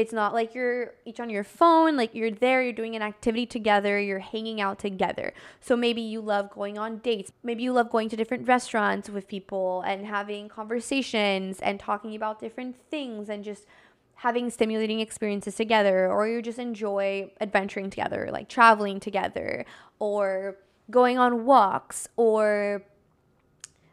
it's 0.00 0.14
not 0.14 0.32
like 0.32 0.54
you're 0.54 0.94
each 1.04 1.20
on 1.20 1.28
your 1.28 1.44
phone, 1.44 1.94
like 1.94 2.14
you're 2.14 2.30
there, 2.30 2.62
you're 2.62 2.72
doing 2.72 2.96
an 2.96 3.02
activity 3.02 3.44
together, 3.44 4.00
you're 4.00 4.18
hanging 4.18 4.58
out 4.58 4.78
together. 4.78 5.34
So 5.60 5.76
maybe 5.76 6.00
you 6.00 6.22
love 6.22 6.50
going 6.50 6.78
on 6.78 6.98
dates. 6.98 7.30
Maybe 7.42 7.62
you 7.62 7.72
love 7.72 7.90
going 7.90 8.08
to 8.08 8.16
different 8.16 8.48
restaurants 8.48 9.10
with 9.10 9.28
people 9.28 9.82
and 9.82 10.06
having 10.06 10.48
conversations 10.48 11.60
and 11.60 11.78
talking 11.78 12.16
about 12.16 12.40
different 12.40 12.76
things 12.90 13.28
and 13.28 13.44
just 13.44 13.66
having 14.14 14.48
stimulating 14.50 15.00
experiences 15.00 15.54
together 15.54 16.10
or 16.10 16.26
you 16.26 16.40
just 16.40 16.58
enjoy 16.58 17.30
adventuring 17.40 17.90
together, 17.90 18.30
like 18.32 18.48
traveling 18.48 19.00
together 19.00 19.66
or 19.98 20.56
going 20.90 21.18
on 21.18 21.44
walks 21.44 22.08
or 22.16 22.82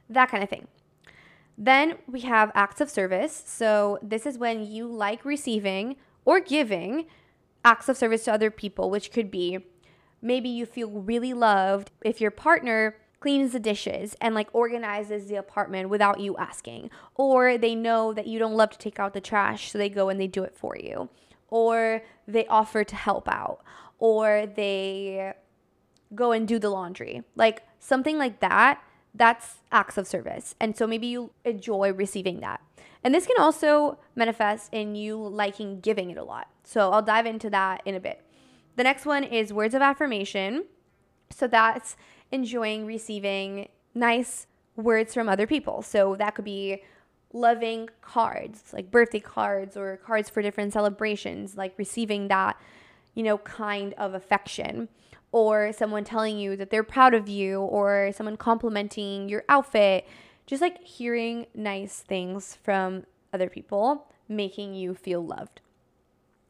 that 0.10 0.30
kind 0.30 0.42
of 0.42 0.50
thing. 0.50 0.68
Then 1.58 1.96
we 2.06 2.22
have 2.22 2.52
acts 2.54 2.82
of 2.82 2.90
service. 2.90 3.44
So 3.48 3.98
this 4.02 4.26
is 4.26 4.38
when 4.38 4.66
you 4.66 4.88
like 4.88 5.26
receiving 5.26 5.96
or 6.24 6.40
giving 6.40 7.08
acts 7.66 7.90
of 7.90 7.98
service 7.98 8.26
to 8.26 8.34
other 8.34 8.52
people, 8.52 8.90
which 8.90 9.12
could 9.12 9.32
be 9.32 9.60
maybe 10.22 10.50
you 10.50 10.66
feel 10.66 10.90
really 10.90 11.34
loved 11.34 11.92
if 12.04 12.22
your 12.22 12.32
partner 12.32 12.98
cleans 13.20 13.52
the 13.52 13.60
dishes 13.60 14.16
and 14.22 14.36
like 14.36 14.48
organizes 14.54 15.28
the 15.28 15.36
apartment 15.36 15.90
without 15.90 16.20
you 16.20 16.38
asking 16.38 16.90
or 17.16 17.58
they 17.58 17.74
know 17.74 18.14
that 18.14 18.28
you 18.28 18.38
don't 18.38 18.54
love 18.54 18.70
to 18.70 18.78
take 18.78 19.00
out 19.00 19.14
the 19.14 19.22
trash 19.22 19.72
so 19.72 19.78
they 19.78 19.90
go 19.90 20.10
and 20.10 20.20
they 20.20 20.28
do 20.28 20.44
it 20.44 20.56
for 20.56 20.78
you 20.78 21.10
or 21.50 22.02
they 22.28 22.46
offer 22.48 22.84
to 22.84 22.96
help 22.96 23.28
out 23.28 23.64
or 23.98 24.46
they 24.56 25.34
go 26.14 26.32
and 26.32 26.48
do 26.48 26.60
the 26.60 26.70
laundry 26.70 27.24
like 27.36 27.64
something 27.80 28.18
like 28.20 28.40
that 28.40 28.80
that's 29.18 29.56
acts 29.72 29.98
of 29.98 30.08
service. 30.08 30.56
And 30.60 30.78
so 30.78 30.88
maybe 30.88 31.08
you 31.08 31.32
enjoy 31.44 31.92
receiving 31.94 32.40
that. 32.42 32.62
And 33.04 33.14
this 33.14 33.26
can 33.26 33.38
also 33.40 33.98
manifest 34.16 34.74
in 34.74 34.96
you 34.96 35.18
liking 35.18 35.80
giving 35.80 36.10
it 36.10 36.18
a 36.18 36.24
lot. 36.24 36.48
So 36.64 36.92
I'll 36.92 37.02
dive 37.02 37.26
into 37.26 37.50
that 37.50 37.82
in 37.86 37.96
a 37.96 38.00
bit. 38.00 38.24
The 38.76 38.84
next 38.84 39.06
one 39.06 39.24
is 39.24 39.54
words 39.54 39.74
of 39.74 39.82
affirmation. 39.82 40.66
So 41.30 41.48
that's 41.48 41.96
enjoying 42.32 42.86
receiving 42.86 43.70
nice 43.96 44.48
words 44.76 45.14
from 45.14 45.30
other 45.30 45.48
people. 45.48 45.82
So 45.82 46.16
that 46.16 46.36
could 46.36 46.46
be 46.46 46.84
loving 47.34 47.90
cards, 48.02 48.74
like 48.74 48.92
birthday 48.92 49.20
cards 49.20 49.76
or 49.76 49.98
cards 49.98 50.30
for 50.30 50.42
different 50.42 50.74
celebrations, 50.74 51.58
like 51.58 51.74
receiving 51.78 52.28
that, 52.30 52.58
you 53.18 53.24
know, 53.24 53.40
kind 53.40 53.96
of 53.96 54.14
affection 54.14 54.88
or 55.32 55.74
someone 55.74 56.04
telling 56.04 56.38
you 56.38 56.56
that 56.56 56.70
they're 56.70 56.84
proud 56.84 57.16
of 57.16 57.28
you 57.28 57.60
or 57.62 58.12
someone 58.16 58.38
complimenting 58.38 59.28
your 59.28 59.44
outfit. 59.50 60.08
Just 60.46 60.62
like 60.62 60.84
hearing 60.84 61.48
nice 61.56 62.02
things 62.08 62.60
from 62.64 63.08
other 63.34 63.50
people, 63.50 64.06
making 64.30 64.76
you 64.76 64.94
feel 64.94 65.26
loved. 65.26 65.62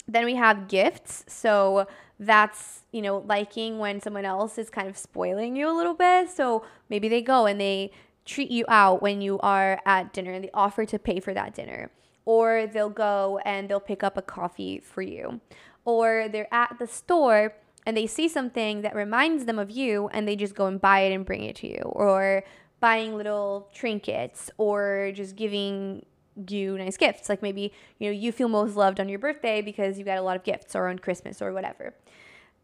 Then 0.10 0.26
we 0.26 0.36
have 0.36 0.68
gifts. 0.68 1.24
So 1.28 1.88
that's, 2.20 2.82
you 2.92 3.02
know, 3.02 3.20
liking 3.20 3.80
when 3.80 4.02
someone 4.02 4.26
else 4.26 4.58
is 4.58 4.70
kind 4.70 4.90
of 4.90 4.98
spoiling 4.98 5.56
you 5.56 5.70
a 5.70 5.76
little 5.76 5.94
bit. 5.94 6.30
So 6.30 6.66
maybe 6.90 7.08
they 7.08 7.22
go 7.22 7.46
and 7.46 7.62
they 7.62 7.92
treat 8.26 8.52
you 8.52 8.66
out 8.68 9.02
when 9.02 9.22
you 9.22 9.40
are 9.40 9.80
at 9.86 10.12
dinner 10.12 10.34
and 10.34 10.44
they 10.44 10.52
offer 10.54 10.86
to 10.86 11.00
pay 11.00 11.22
for 11.22 11.34
that 11.34 11.56
dinner. 11.56 11.92
Or 12.26 12.68
they'll 12.68 12.90
go 12.90 13.40
and 13.46 13.70
they'll 13.70 13.80
pick 13.80 14.04
up 14.04 14.18
a 14.18 14.22
coffee 14.22 14.82
for 14.84 15.02
you. 15.02 15.40
Or 15.88 16.28
they're 16.30 16.54
at 16.54 16.76
the 16.80 16.86
store 16.86 17.56
and 17.86 17.96
they 17.96 18.08
see 18.08 18.28
something 18.28 18.82
that 18.82 18.94
reminds 18.94 19.46
them 19.46 19.58
of 19.58 19.72
you 19.72 20.10
and 20.10 20.28
they 20.28 20.36
just 20.36 20.54
go 20.54 20.66
and 20.66 20.82
buy 20.82 21.00
it 21.00 21.14
and 21.14 21.26
bring 21.26 21.44
it 21.44 21.56
to 21.58 21.68
you. 21.68 21.80
Or 21.86 22.44
buying 22.82 23.16
little 23.16 23.70
trinkets 23.74 24.52
or 24.58 25.12
just 25.16 25.38
giving 25.38 26.06
you 26.50 26.78
nice 26.78 26.98
gifts. 26.98 27.30
Like 27.30 27.42
maybe 27.42 27.72
you 28.00 28.08
know 28.08 28.12
you 28.12 28.34
feel 28.34 28.50
most 28.50 28.76
loved 28.76 29.00
on 29.00 29.08
your 29.08 29.20
birthday 29.20 29.62
because 29.62 29.98
you 29.98 30.04
got 30.04 30.18
a 30.18 30.22
lot 30.22 30.36
of 30.36 30.44
gifts 30.44 30.76
or 30.76 30.88
on 30.88 31.00
christmas 31.00 31.42
or 31.42 31.54
whatever. 31.54 31.94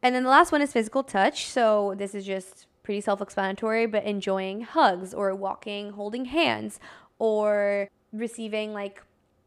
And 0.02 0.14
then 0.14 0.24
the 0.24 0.30
last 0.30 0.52
one 0.52 0.62
is 0.62 0.74
physical 0.74 1.02
touch. 1.02 1.48
So 1.48 1.96
this 1.98 2.14
is 2.14 2.26
just 2.26 2.68
pretty 2.84 3.00
self-explanatory 3.00 3.86
but 3.86 4.04
enjoying 4.04 4.62
hugs 4.62 5.14
or 5.14 5.34
walking 5.34 5.92
holding 5.92 6.26
hands 6.26 6.82
or 7.18 7.88
receiving 8.12 8.74
like 8.74 9.02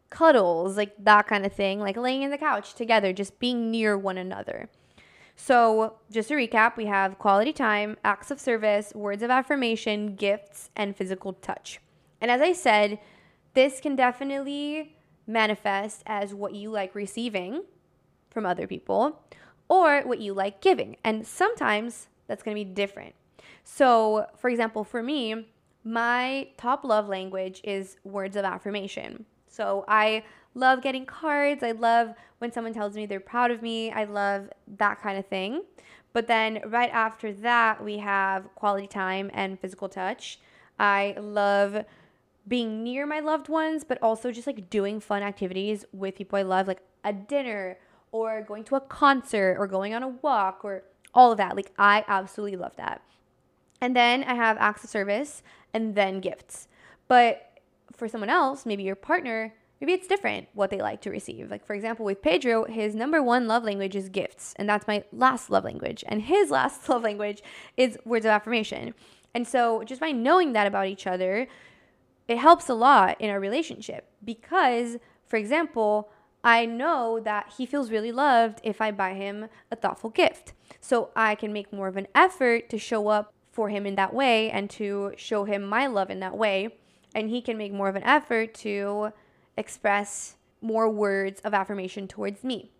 cuddles 0.09 0.77
like 0.77 0.93
that 0.97 1.27
kind 1.27 1.45
of 1.45 1.53
thing 1.53 1.79
like 1.79 1.97
laying 1.97 2.21
in 2.21 2.31
the 2.31 2.37
couch 2.37 2.73
together 2.73 3.11
just 3.11 3.39
being 3.39 3.69
near 3.69 3.97
one 3.97 4.17
another 4.17 4.69
so, 5.39 5.97
just 6.09 6.29
to 6.29 6.33
recap, 6.33 6.77
we 6.77 6.87
have 6.87 7.19
quality 7.19 7.53
time, 7.53 7.95
acts 8.03 8.31
of 8.31 8.39
service, 8.39 8.91
words 8.95 9.21
of 9.21 9.29
affirmation, 9.29 10.15
gifts, 10.15 10.71
and 10.75 10.97
physical 10.97 11.33
touch. 11.33 11.79
And 12.19 12.31
as 12.31 12.41
I 12.41 12.53
said, 12.53 12.99
this 13.53 13.79
can 13.79 13.95
definitely 13.95 14.95
manifest 15.27 16.01
as 16.07 16.33
what 16.33 16.55
you 16.55 16.71
like 16.71 16.95
receiving 16.95 17.63
from 18.31 18.47
other 18.47 18.65
people 18.65 19.21
or 19.69 20.01
what 20.01 20.19
you 20.19 20.33
like 20.33 20.59
giving. 20.59 20.97
And 21.03 21.25
sometimes 21.25 22.07
that's 22.25 22.41
going 22.41 22.57
to 22.57 22.65
be 22.65 22.73
different. 22.73 23.13
So, 23.63 24.25
for 24.37 24.49
example, 24.49 24.83
for 24.83 25.03
me, 25.03 25.49
my 25.83 26.47
top 26.57 26.83
love 26.83 27.07
language 27.07 27.61
is 27.63 27.97
words 28.03 28.35
of 28.35 28.43
affirmation. 28.43 29.25
So, 29.57 29.83
I 29.87 30.23
love 30.53 30.83
getting 30.83 31.05
cards. 31.05 31.63
I 31.63 31.71
love 31.71 32.13
when 32.37 32.51
someone 32.51 32.73
tells 32.73 32.95
me 32.95 33.07
they're 33.07 33.19
proud 33.19 33.49
of 33.49 33.63
me. 33.63 33.91
I 33.91 34.03
love 34.03 34.49
that 34.77 35.01
kind 35.01 35.17
of 35.17 35.25
thing. 35.25 35.63
But 36.13 36.27
then 36.27 36.61
right 36.67 36.91
after 36.91 37.33
that, 37.33 37.83
we 37.83 37.97
have 37.97 38.53
quality 38.53 38.87
time 38.87 39.31
and 39.33 39.59
physical 39.59 39.89
touch. 39.89 40.39
I 40.79 41.15
love 41.19 41.85
being 42.47 42.83
near 42.83 43.05
my 43.07 43.19
loved 43.19 43.49
ones, 43.49 43.83
but 43.83 43.97
also 44.01 44.31
just 44.31 44.47
like 44.47 44.69
doing 44.69 44.99
fun 44.99 45.23
activities 45.23 45.85
with 45.91 46.15
people 46.15 46.37
I 46.37 46.43
love, 46.43 46.67
like 46.67 46.81
a 47.03 47.11
dinner 47.11 47.77
or 48.11 48.41
going 48.41 48.63
to 48.65 48.75
a 48.75 48.81
concert 48.81 49.57
or 49.59 49.65
going 49.67 49.93
on 49.93 50.03
a 50.03 50.07
walk 50.07 50.61
or 50.63 50.83
all 51.13 51.31
of 51.31 51.37
that. 51.39 51.55
Like, 51.55 51.71
I 51.79 52.05
absolutely 52.07 52.57
love 52.57 52.75
that. 52.77 53.01
And 53.81 53.95
then 53.95 54.23
I 54.23 54.35
have 54.35 54.57
acts 54.59 54.83
of 54.83 54.89
service 54.89 55.41
and 55.73 55.95
then 55.95 56.19
gifts. 56.19 56.67
But 57.07 57.46
for 57.97 58.07
someone 58.07 58.29
else, 58.29 58.65
maybe 58.65 58.83
your 58.83 58.95
partner, 58.95 59.53
maybe 59.81 59.93
it's 59.93 60.07
different 60.07 60.47
what 60.53 60.69
they 60.69 60.79
like 60.79 61.01
to 61.01 61.09
receive. 61.09 61.51
Like, 61.51 61.65
for 61.65 61.73
example, 61.73 62.05
with 62.05 62.21
Pedro, 62.21 62.65
his 62.65 62.95
number 62.95 63.21
one 63.21 63.47
love 63.47 63.63
language 63.63 63.95
is 63.95 64.07
gifts, 64.07 64.53
and 64.57 64.69
that's 64.69 64.87
my 64.87 65.03
last 65.11 65.49
love 65.49 65.65
language. 65.65 66.03
And 66.07 66.21
his 66.21 66.49
last 66.51 66.87
love 66.87 67.03
language 67.03 67.41
is 67.75 67.97
words 68.05 68.25
of 68.25 68.29
affirmation. 68.29 68.93
And 69.33 69.47
so, 69.47 69.83
just 69.83 69.99
by 69.99 70.11
knowing 70.11 70.53
that 70.53 70.67
about 70.67 70.87
each 70.87 71.05
other, 71.05 71.47
it 72.27 72.37
helps 72.37 72.69
a 72.69 72.73
lot 72.73 73.19
in 73.19 73.29
our 73.29 73.39
relationship 73.39 74.09
because, 74.23 74.97
for 75.25 75.37
example, 75.37 76.09
I 76.43 76.65
know 76.65 77.19
that 77.23 77.53
he 77.57 77.65
feels 77.65 77.91
really 77.91 78.11
loved 78.11 78.61
if 78.63 78.79
I 78.79 78.91
buy 78.91 79.13
him 79.13 79.47
a 79.71 79.75
thoughtful 79.75 80.09
gift. 80.09 80.53
So 80.79 81.09
I 81.15 81.35
can 81.35 81.51
make 81.51 81.73
more 81.73 81.87
of 81.87 81.97
an 81.97 82.07
effort 82.15 82.69
to 82.69 82.77
show 82.77 83.07
up 83.07 83.33
for 83.51 83.69
him 83.69 83.85
in 83.85 83.95
that 83.95 84.13
way 84.13 84.51
and 84.51 84.69
to 84.71 85.13
show 85.17 85.45
him 85.45 85.63
my 85.63 85.87
love 85.87 86.09
in 86.09 86.19
that 86.19 86.37
way. 86.37 86.77
And 87.15 87.29
he 87.29 87.41
can 87.41 87.57
make 87.57 87.73
more 87.73 87.89
of 87.89 87.95
an 87.95 88.03
effort 88.03 88.53
to 88.55 89.11
express 89.57 90.35
more 90.61 90.89
words 90.89 91.41
of 91.41 91.53
affirmation 91.53 92.07
towards 92.07 92.43
me. 92.43 92.71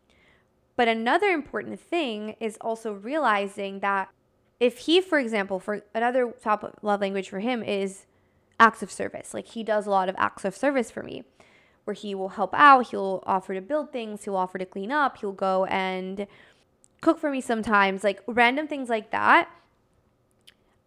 But 0.76 0.88
another 0.88 1.28
important 1.28 1.80
thing 1.80 2.36
is 2.40 2.58
also 2.62 2.94
realizing 2.94 3.80
that 3.80 4.10
if 4.60 4.80
he, 4.80 5.02
for 5.02 5.20
example, 5.20 5.60
for 5.60 5.84
another 5.94 6.34
top 6.42 6.80
love 6.82 7.02
language 7.02 7.30
for 7.30 7.40
him 7.40 7.64
is 7.64 8.06
acts 8.60 8.82
of 8.82 8.92
service, 8.92 9.34
like 9.34 9.48
he 9.48 9.64
does 9.64 9.88
a 9.88 9.90
lot 9.90 10.10
of 10.10 10.16
acts 10.18 10.46
of 10.46 10.56
service 10.56 10.92
for 10.92 11.04
me, 11.04 11.24
where 11.86 11.94
he 11.94 12.14
will 12.14 12.30
help 12.30 12.54
out, 12.54 12.88
he'll 12.90 13.24
offer 13.26 13.54
to 13.54 13.62
build 13.62 13.92
things, 13.92 14.24
he'll 14.24 14.36
offer 14.36 14.58
to 14.58 14.66
clean 14.66 14.92
up, 14.92 15.18
he'll 15.18 15.32
go 15.32 15.66
and 15.66 16.28
cook 17.02 17.20
for 17.20 17.32
me 17.32 17.42
sometimes, 17.42 18.04
like 18.04 18.22
random 18.28 18.68
things 18.68 18.90
like 18.90 19.12
that. 19.12 19.50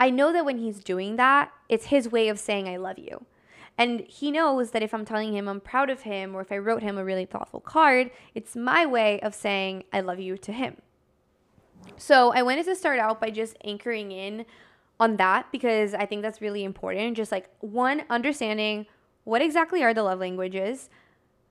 I 0.00 0.08
know 0.08 0.32
that 0.32 0.46
when 0.46 0.58
he's 0.58 0.82
doing 0.82 1.16
that, 1.16 1.52
it's 1.68 1.86
his 1.86 2.10
way 2.10 2.28
of 2.28 2.38
saying, 2.38 2.66
I 2.66 2.78
love 2.78 2.98
you. 2.98 3.26
And 3.76 4.00
he 4.00 4.30
knows 4.30 4.72
that 4.72 4.82
if 4.82 4.92
I'm 4.92 5.04
telling 5.04 5.34
him 5.34 5.46
I'm 5.46 5.60
proud 5.60 5.90
of 5.90 6.02
him 6.02 6.34
or 6.34 6.40
if 6.40 6.50
I 6.50 6.58
wrote 6.58 6.82
him 6.82 6.98
a 6.98 7.04
really 7.04 7.26
thoughtful 7.26 7.60
card, 7.60 8.10
it's 8.34 8.56
my 8.56 8.86
way 8.86 9.20
of 9.20 9.34
saying 9.34 9.84
I 9.92 10.00
love 10.00 10.18
you 10.18 10.36
to 10.38 10.52
him. 10.52 10.78
So 11.96 12.32
I 12.32 12.42
wanted 12.42 12.64
to 12.66 12.74
start 12.74 12.98
out 12.98 13.20
by 13.20 13.30
just 13.30 13.56
anchoring 13.62 14.10
in 14.10 14.46
on 14.98 15.16
that 15.16 15.52
because 15.52 15.94
I 15.94 16.06
think 16.06 16.22
that's 16.22 16.40
really 16.40 16.64
important. 16.64 17.16
Just 17.16 17.32
like 17.32 17.48
one, 17.60 18.02
understanding 18.10 18.86
what 19.24 19.42
exactly 19.42 19.82
are 19.82 19.94
the 19.94 20.02
love 20.02 20.18
languages 20.18 20.88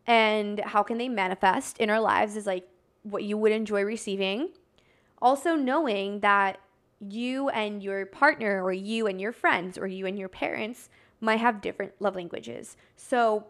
and 0.06 0.60
how 0.60 0.84
can 0.84 0.98
they 0.98 1.10
manifest 1.10 1.78
in 1.78 1.90
our 1.90 2.00
lives 2.00 2.36
is 2.36 2.46
like 2.48 2.68
what 3.04 3.24
you 3.24 3.38
would 3.38 3.52
enjoy 3.52 3.84
receiving. 3.84 4.50
Also, 5.22 5.56
knowing 5.56 6.22
that 6.22 6.60
you 7.00 7.50
and 7.50 7.82
your 7.82 8.06
partner, 8.06 8.64
or 8.64 8.74
you 8.74 9.08
and 9.08 9.20
your 9.20 9.32
friends, 9.32 9.78
or 9.78 9.88
you 9.88 10.06
and 10.06 10.18
your 10.18 10.30
parents 10.30 10.90
might 11.22 11.40
have 11.40 11.62
different 11.62 11.94
love 12.00 12.16
languages. 12.16 12.78
So, 12.96 13.46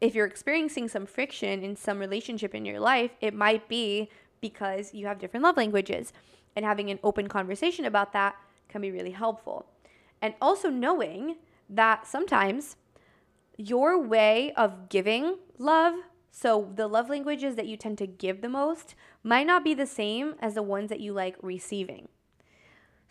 if 0.00 0.14
you're 0.14 0.26
experiencing 0.26 0.88
some 0.88 1.06
friction 1.06 1.62
in 1.62 1.76
some 1.76 1.98
relationship 1.98 2.54
in 2.54 2.64
your 2.64 2.80
life, 2.80 3.12
it 3.20 3.32
might 3.32 3.68
be 3.68 4.10
because 4.40 4.92
you 4.92 5.06
have 5.06 5.18
different 5.18 5.44
love 5.44 5.56
languages. 5.56 6.12
And 6.56 6.64
having 6.64 6.90
an 6.90 6.98
open 7.02 7.28
conversation 7.28 7.84
about 7.84 8.12
that 8.12 8.36
can 8.68 8.80
be 8.80 8.90
really 8.90 9.12
helpful. 9.12 9.66
And 10.20 10.34
also 10.40 10.68
knowing 10.68 11.36
that 11.68 12.06
sometimes 12.06 12.76
your 13.56 13.98
way 13.98 14.52
of 14.56 14.88
giving 14.88 15.38
love, 15.58 15.94
so 16.30 16.70
the 16.74 16.88
love 16.88 17.08
languages 17.08 17.56
that 17.56 17.66
you 17.66 17.76
tend 17.76 17.98
to 17.98 18.06
give 18.06 18.40
the 18.40 18.48
most, 18.48 18.94
might 19.22 19.46
not 19.46 19.64
be 19.64 19.74
the 19.74 19.86
same 19.86 20.34
as 20.40 20.54
the 20.54 20.62
ones 20.62 20.90
that 20.90 21.00
you 21.00 21.12
like 21.12 21.36
receiving. 21.40 22.08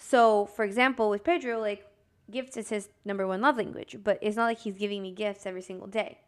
So, 0.06 0.48
for 0.48 0.66
example, 0.66 1.10
with 1.10 1.24
Pedro, 1.24 1.62
like 1.62 1.88
gifts 2.30 2.58
is 2.58 2.68
his 2.68 2.90
number 3.06 3.26
one 3.26 3.40
love 3.40 3.56
language, 3.56 3.96
but 4.04 4.20
it's 4.22 4.36
not 4.36 4.48
like 4.48 4.60
he's 4.60 4.76
giving 4.76 5.02
me 5.02 5.14
gifts 5.14 5.46
every 5.46 5.62
single 5.62 5.88
day. 5.88 6.20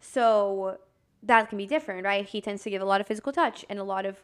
So, 0.00 0.78
that 1.22 1.50
can 1.50 1.58
be 1.58 1.66
different, 1.66 2.02
right? 2.06 2.26
He 2.26 2.40
tends 2.40 2.62
to 2.62 2.70
give 2.70 2.80
a 2.80 2.86
lot 2.86 3.02
of 3.02 3.06
physical 3.06 3.30
touch 3.30 3.62
and 3.68 3.78
a 3.78 3.84
lot 3.84 4.06
of 4.06 4.22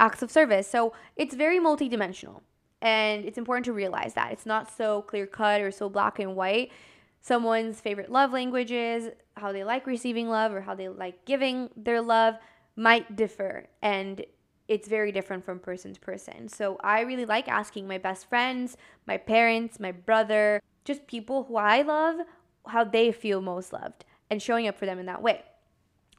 acts 0.00 0.22
of 0.22 0.30
service. 0.30 0.66
So, 0.66 0.94
it's 1.14 1.34
very 1.34 1.60
multidimensional. 1.60 2.40
And 2.80 3.26
it's 3.26 3.36
important 3.36 3.66
to 3.66 3.74
realize 3.74 4.14
that 4.14 4.32
it's 4.32 4.46
not 4.46 4.74
so 4.74 5.02
clear 5.02 5.26
cut 5.26 5.60
or 5.60 5.70
so 5.70 5.90
black 5.90 6.18
and 6.18 6.34
white. 6.34 6.72
Someone's 7.20 7.82
favorite 7.82 8.10
love 8.10 8.32
languages, 8.32 9.10
how 9.36 9.52
they 9.52 9.62
like 9.62 9.86
receiving 9.86 10.30
love, 10.30 10.54
or 10.54 10.62
how 10.62 10.74
they 10.74 10.88
like 10.88 11.26
giving 11.26 11.68
their 11.76 12.00
love 12.00 12.36
might 12.76 13.14
differ. 13.14 13.66
And 13.82 14.24
it's 14.72 14.88
very 14.88 15.12
different 15.12 15.44
from 15.44 15.58
person 15.58 15.92
to 15.92 16.00
person. 16.00 16.48
So 16.48 16.78
I 16.82 17.00
really 17.00 17.26
like 17.26 17.46
asking 17.46 17.86
my 17.86 17.98
best 17.98 18.26
friends, 18.30 18.78
my 19.06 19.18
parents, 19.18 19.78
my 19.78 19.92
brother, 19.92 20.62
just 20.86 21.06
people 21.06 21.44
who 21.44 21.56
I 21.56 21.82
love, 21.82 22.16
how 22.66 22.82
they 22.82 23.12
feel 23.12 23.42
most 23.42 23.70
loved 23.74 24.06
and 24.30 24.40
showing 24.40 24.66
up 24.66 24.78
for 24.78 24.86
them 24.86 24.98
in 24.98 25.04
that 25.04 25.20
way. 25.20 25.42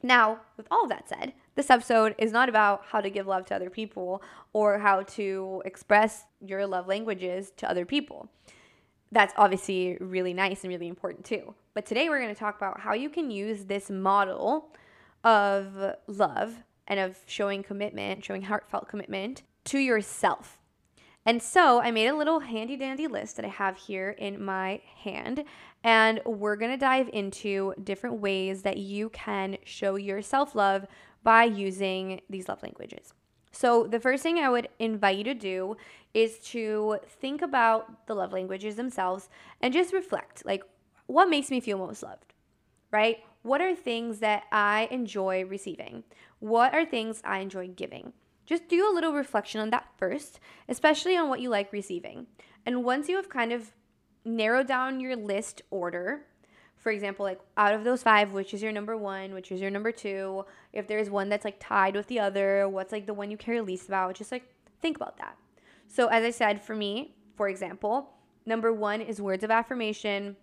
Now, 0.04 0.40
with 0.56 0.68
all 0.70 0.86
that 0.86 1.08
said, 1.08 1.32
this 1.56 1.68
episode 1.68 2.14
is 2.16 2.30
not 2.30 2.48
about 2.48 2.84
how 2.86 3.00
to 3.00 3.10
give 3.10 3.26
love 3.26 3.44
to 3.46 3.56
other 3.56 3.70
people 3.70 4.22
or 4.52 4.78
how 4.78 5.02
to 5.02 5.60
express 5.64 6.24
your 6.40 6.64
love 6.64 6.86
languages 6.86 7.50
to 7.56 7.68
other 7.68 7.84
people. 7.84 8.28
That's 9.10 9.34
obviously 9.36 9.96
really 10.00 10.32
nice 10.32 10.62
and 10.62 10.72
really 10.72 10.86
important 10.86 11.24
too. 11.24 11.54
But 11.74 11.86
today 11.86 12.08
we're 12.08 12.20
going 12.20 12.34
to 12.34 12.38
talk 12.38 12.56
about 12.56 12.80
how 12.80 12.94
you 12.94 13.10
can 13.10 13.32
use 13.32 13.64
this 13.64 13.90
model 13.90 14.76
of 15.24 15.96
love 16.06 16.54
and 16.86 17.00
of 17.00 17.18
showing 17.26 17.62
commitment, 17.62 18.24
showing 18.24 18.42
heartfelt 18.42 18.88
commitment 18.88 19.42
to 19.64 19.78
yourself. 19.78 20.58
And 21.26 21.42
so 21.42 21.80
I 21.80 21.90
made 21.90 22.08
a 22.08 22.16
little 22.16 22.40
handy 22.40 22.76
dandy 22.76 23.06
list 23.06 23.36
that 23.36 23.46
I 23.46 23.48
have 23.48 23.76
here 23.76 24.10
in 24.10 24.44
my 24.44 24.82
hand. 25.02 25.44
And 25.82 26.20
we're 26.26 26.56
gonna 26.56 26.76
dive 26.76 27.08
into 27.12 27.74
different 27.82 28.20
ways 28.20 28.62
that 28.62 28.76
you 28.76 29.08
can 29.10 29.56
show 29.64 29.96
your 29.96 30.20
self 30.20 30.54
love 30.54 30.86
by 31.22 31.44
using 31.44 32.20
these 32.28 32.48
love 32.48 32.62
languages. 32.62 33.14
So, 33.52 33.86
the 33.86 34.00
first 34.00 34.22
thing 34.22 34.38
I 34.38 34.50
would 34.50 34.68
invite 34.78 35.16
you 35.18 35.24
to 35.24 35.34
do 35.34 35.76
is 36.12 36.38
to 36.50 36.98
think 37.06 37.40
about 37.40 38.06
the 38.06 38.14
love 38.14 38.32
languages 38.32 38.76
themselves 38.76 39.30
and 39.60 39.72
just 39.72 39.92
reflect 39.92 40.44
like, 40.44 40.62
what 41.06 41.28
makes 41.28 41.50
me 41.50 41.60
feel 41.60 41.78
most 41.78 42.02
loved, 42.02 42.33
right? 42.94 43.18
What 43.42 43.60
are 43.60 43.74
things 43.74 44.20
that 44.20 44.44
I 44.52 44.88
enjoy 44.92 45.44
receiving? 45.44 46.04
What 46.38 46.72
are 46.72 46.86
things 46.86 47.20
I 47.24 47.40
enjoy 47.40 47.68
giving? 47.68 48.12
Just 48.46 48.68
do 48.68 48.88
a 48.88 48.94
little 48.94 49.12
reflection 49.12 49.60
on 49.60 49.70
that 49.70 49.88
first, 49.96 50.38
especially 50.68 51.16
on 51.16 51.28
what 51.28 51.40
you 51.40 51.48
like 51.50 51.72
receiving. 51.72 52.28
And 52.64 52.84
once 52.84 53.08
you 53.08 53.16
have 53.16 53.28
kind 53.28 53.52
of 53.52 53.72
narrowed 54.24 54.68
down 54.68 55.00
your 55.00 55.16
list 55.16 55.62
order, 55.70 56.26
for 56.76 56.92
example, 56.92 57.24
like 57.24 57.40
out 57.56 57.74
of 57.74 57.82
those 57.82 58.04
five, 58.04 58.32
which 58.32 58.54
is 58.54 58.62
your 58.62 58.70
number 58.70 58.96
one, 58.96 59.34
which 59.34 59.50
is 59.50 59.60
your 59.60 59.70
number 59.70 59.90
two, 59.90 60.44
if 60.72 60.86
there's 60.86 61.10
one 61.10 61.28
that's 61.28 61.44
like 61.44 61.56
tied 61.58 61.96
with 61.96 62.06
the 62.06 62.20
other, 62.20 62.68
what's 62.68 62.92
like 62.92 63.06
the 63.06 63.14
one 63.14 63.28
you 63.28 63.36
care 63.36 63.60
least 63.60 63.88
about, 63.88 64.14
just 64.14 64.30
like 64.30 64.44
think 64.82 64.96
about 64.96 65.16
that. 65.16 65.36
So, 65.88 66.06
as 66.06 66.22
I 66.22 66.30
said, 66.30 66.62
for 66.62 66.76
me, 66.76 67.16
for 67.36 67.48
example, 67.48 68.10
number 68.46 68.72
one 68.72 69.00
is 69.00 69.20
words 69.20 69.42
of 69.42 69.50
affirmation. 69.50 70.36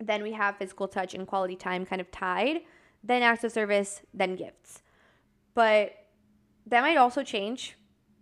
Then 0.00 0.22
we 0.22 0.32
have 0.32 0.56
physical 0.56 0.88
touch 0.88 1.14
and 1.14 1.26
quality 1.26 1.56
time 1.56 1.84
kind 1.84 2.00
of 2.00 2.10
tied. 2.10 2.62
Then 3.04 3.22
acts 3.22 3.44
of 3.44 3.52
service, 3.52 4.02
then 4.12 4.34
gifts. 4.34 4.82
But 5.54 5.92
that 6.66 6.82
might 6.82 6.96
also 6.96 7.22
change 7.22 7.76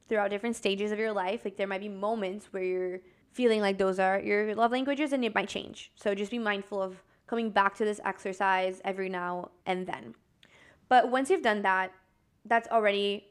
throughout 0.09 0.31
different 0.31 0.57
stages 0.57 0.91
of 0.91 0.99
your 0.99 1.13
life. 1.13 1.43
Like 1.45 1.57
there 1.57 1.67
might 1.67 1.81
be 1.81 1.89
moments 1.89 2.47
where 2.53 2.63
you're 2.63 3.01
feeling 3.33 3.61
like 3.61 3.79
those 3.79 3.99
are 3.99 4.19
your 4.19 4.55
love 4.55 4.73
languages 4.73 5.13
and 5.13 5.25
it 5.25 5.35
might 5.35 5.49
change. 5.49 5.93
So 5.95 6.15
just 6.15 6.31
be 6.31 6.39
mindful 6.39 6.83
of 6.83 7.03
coming 7.27 7.51
back 7.51 7.77
to 7.77 7.85
this 7.85 8.01
exercise 8.05 8.81
every 8.85 9.09
now 9.09 9.51
and 9.67 9.87
then. 9.87 10.15
But 10.89 11.11
once 11.11 11.31
you've 11.31 11.43
done 11.43 11.63
that, 11.63 11.93
that's 12.45 12.69
already 12.69 13.27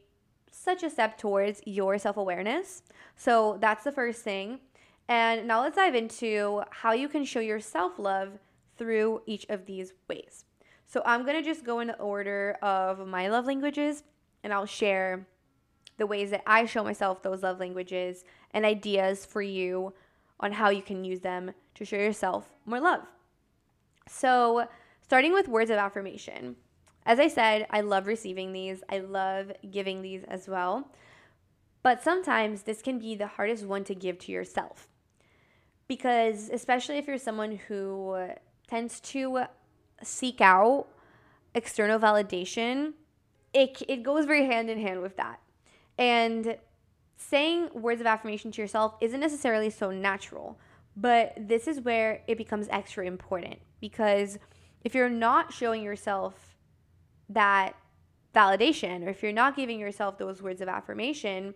such 0.50 0.82
a 0.82 0.90
step 0.90 1.18
towards 1.18 1.60
your 1.66 1.98
self 1.98 2.16
awareness. 2.16 2.82
So 3.16 3.58
that's 3.60 3.84
the 3.84 3.92
first 3.92 4.22
thing. 4.22 4.60
And 5.08 5.48
now 5.48 5.62
let's 5.62 5.76
dive 5.76 5.94
into 5.94 6.62
how 6.70 6.92
you 6.92 7.08
can 7.08 7.24
show 7.24 7.40
your 7.40 7.60
self 7.60 7.98
love 7.98 8.38
through 8.76 9.22
each 9.26 9.46
of 9.48 9.66
these 9.66 9.92
ways. 10.08 10.44
So 10.86 11.02
I'm 11.04 11.24
going 11.24 11.36
to 11.36 11.42
just 11.42 11.64
go 11.64 11.80
in 11.80 11.88
the 11.88 11.98
order 11.98 12.56
of 12.62 13.06
my 13.06 13.28
love 13.28 13.46
languages 13.46 14.04
and 14.42 14.52
I'll 14.52 14.66
share 14.66 15.26
the 15.96 16.06
ways 16.06 16.30
that 16.30 16.42
I 16.46 16.64
show 16.64 16.84
myself 16.84 17.22
those 17.22 17.42
love 17.42 17.58
languages 17.58 18.24
and 18.52 18.64
ideas 18.64 19.26
for 19.26 19.42
you 19.42 19.92
on 20.40 20.52
how 20.52 20.70
you 20.70 20.82
can 20.82 21.04
use 21.04 21.20
them 21.20 21.52
to 21.74 21.84
show 21.84 21.96
yourself 21.96 22.48
more 22.64 22.80
love. 22.80 23.02
So, 24.08 24.68
starting 25.02 25.32
with 25.32 25.48
words 25.48 25.70
of 25.70 25.76
affirmation. 25.76 26.56
As 27.04 27.18
I 27.18 27.28
said, 27.28 27.66
I 27.70 27.80
love 27.80 28.06
receiving 28.06 28.52
these, 28.52 28.82
I 28.88 28.98
love 28.98 29.52
giving 29.70 30.02
these 30.02 30.24
as 30.24 30.48
well. 30.48 30.90
But 31.82 32.02
sometimes 32.02 32.62
this 32.62 32.82
can 32.82 32.98
be 32.98 33.14
the 33.14 33.26
hardest 33.26 33.64
one 33.64 33.84
to 33.84 33.94
give 33.94 34.18
to 34.20 34.32
yourself. 34.32 34.88
Because, 35.88 36.50
especially 36.50 36.98
if 36.98 37.06
you're 37.06 37.18
someone 37.18 37.58
who 37.66 38.28
tends 38.68 39.00
to 39.00 39.44
seek 40.02 40.40
out 40.40 40.86
external 41.54 41.98
validation, 41.98 42.92
it, 43.52 43.82
it 43.88 44.02
goes 44.02 44.26
very 44.26 44.46
hand 44.46 44.70
in 44.70 44.78
hand 44.78 45.02
with 45.02 45.16
that. 45.16 45.40
And 45.96 46.58
saying 47.16 47.70
words 47.72 48.00
of 48.00 48.06
affirmation 48.06 48.52
to 48.52 48.62
yourself 48.62 48.94
isn't 49.00 49.20
necessarily 49.20 49.70
so 49.70 49.90
natural, 49.90 50.58
but 50.96 51.34
this 51.36 51.66
is 51.66 51.80
where 51.80 52.22
it 52.26 52.38
becomes 52.38 52.68
extra 52.70 53.04
important 53.06 53.58
because 53.80 54.38
if 54.84 54.94
you're 54.94 55.08
not 55.08 55.52
showing 55.52 55.82
yourself 55.82 56.56
that 57.28 57.74
validation, 58.34 59.04
or 59.04 59.08
if 59.08 59.22
you're 59.22 59.32
not 59.32 59.56
giving 59.56 59.78
yourself 59.78 60.18
those 60.18 60.40
words 60.40 60.60
of 60.60 60.68
affirmation, 60.68 61.54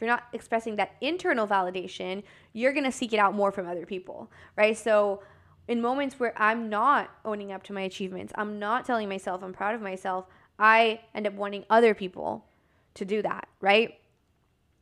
if 0.00 0.06
you're 0.06 0.10
not 0.10 0.28
expressing 0.32 0.76
that 0.76 0.96
internal 1.02 1.46
validation, 1.46 2.22
you're 2.54 2.72
going 2.72 2.86
to 2.86 2.90
seek 2.90 3.12
it 3.12 3.18
out 3.18 3.34
more 3.34 3.52
from 3.52 3.68
other 3.68 3.84
people, 3.84 4.30
right? 4.56 4.78
So 4.78 5.22
in 5.68 5.82
moments 5.82 6.18
where 6.18 6.32
I'm 6.40 6.70
not 6.70 7.10
owning 7.22 7.52
up 7.52 7.62
to 7.64 7.74
my 7.74 7.82
achievements, 7.82 8.32
I'm 8.34 8.58
not 8.58 8.86
telling 8.86 9.10
myself 9.10 9.42
I'm 9.42 9.52
proud 9.52 9.74
of 9.74 9.82
myself, 9.82 10.24
I 10.58 11.00
end 11.14 11.26
up 11.26 11.34
wanting 11.34 11.66
other 11.68 11.92
people 11.92 12.46
to 12.94 13.04
do 13.04 13.20
that, 13.20 13.46
right? 13.60 13.98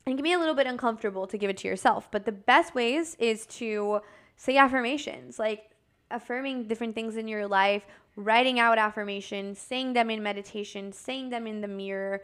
And 0.07 0.13
it 0.13 0.17
can 0.17 0.23
be 0.23 0.35
a 0.35 0.39
little 0.39 0.55
bit 0.55 0.69
uncomfortable 0.69 1.27
to 1.27 1.37
give 1.37 1.51
it 1.51 1.57
to 1.59 1.69
yourself, 1.69 2.09
but 2.13 2.25
the 2.25 2.31
best 2.31 2.77
ways 2.77 3.17
is 3.19 3.45
to 3.47 3.99
say 4.37 4.57
affirmations, 4.57 5.37
like 5.37 5.73
affirming 6.13 6.69
different 6.69 6.95
things 6.95 7.17
in 7.17 7.27
your 7.27 7.49
life, 7.49 7.83
writing 8.15 8.61
out 8.61 8.79
affirmations, 8.79 9.59
saying 9.59 9.95
them 9.95 10.11
in 10.11 10.23
meditation, 10.23 10.93
saying 10.93 11.31
them 11.31 11.49
in 11.49 11.61
the 11.61 11.67
mirror. 11.67 12.23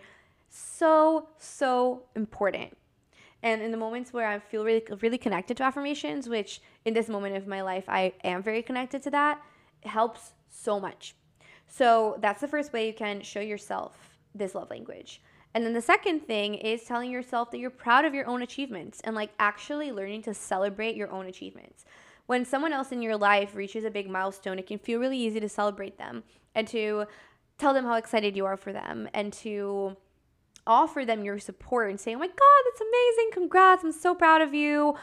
So, 0.48 1.30
so 1.38 2.04
important. 2.14 2.76
And 3.44 3.60
in 3.60 3.70
the 3.70 3.76
moments 3.76 4.10
where 4.10 4.26
I 4.26 4.38
feel 4.38 4.64
really, 4.64 4.82
really 5.02 5.18
connected 5.18 5.58
to 5.58 5.64
affirmations, 5.64 6.30
which 6.30 6.62
in 6.86 6.94
this 6.94 7.10
moment 7.10 7.36
of 7.36 7.46
my 7.46 7.60
life, 7.60 7.84
I 7.88 8.14
am 8.24 8.42
very 8.42 8.62
connected 8.62 9.02
to 9.02 9.10
that, 9.10 9.42
helps 9.84 10.32
so 10.48 10.80
much. 10.80 11.14
So 11.68 12.16
that's 12.22 12.40
the 12.40 12.48
first 12.48 12.72
way 12.72 12.86
you 12.86 12.94
can 12.94 13.20
show 13.20 13.40
yourself 13.40 14.16
this 14.34 14.54
love 14.54 14.70
language. 14.70 15.20
And 15.52 15.64
then 15.64 15.74
the 15.74 15.82
second 15.82 16.20
thing 16.20 16.54
is 16.54 16.84
telling 16.84 17.10
yourself 17.10 17.50
that 17.50 17.58
you're 17.58 17.68
proud 17.68 18.06
of 18.06 18.14
your 18.14 18.26
own 18.26 18.40
achievements 18.40 19.02
and 19.04 19.14
like 19.14 19.30
actually 19.38 19.92
learning 19.92 20.22
to 20.22 20.32
celebrate 20.32 20.96
your 20.96 21.10
own 21.10 21.26
achievements. 21.26 21.84
When 22.24 22.46
someone 22.46 22.72
else 22.72 22.92
in 22.92 23.02
your 23.02 23.16
life 23.18 23.54
reaches 23.54 23.84
a 23.84 23.90
big 23.90 24.08
milestone, 24.08 24.58
it 24.58 24.66
can 24.66 24.78
feel 24.78 25.00
really 25.00 25.18
easy 25.18 25.38
to 25.40 25.50
celebrate 25.50 25.98
them 25.98 26.24
and 26.54 26.66
to 26.68 27.04
tell 27.58 27.74
them 27.74 27.84
how 27.84 27.96
excited 27.96 28.36
you 28.36 28.46
are 28.46 28.56
for 28.56 28.72
them 28.72 29.06
and 29.12 29.34
to 29.34 29.98
offer 30.66 31.04
them 31.04 31.24
your 31.24 31.38
support 31.38 31.90
and 31.90 32.00
say, 32.00 32.14
oh 32.14 32.18
my 32.18 32.26
God, 32.26 32.62
that's 32.64 32.80
amazing. 32.80 33.30
Congrats. 33.32 33.84
I'm 33.84 33.92
so 33.92 34.14
proud 34.14 34.40
of 34.40 34.54
you. 34.54 34.96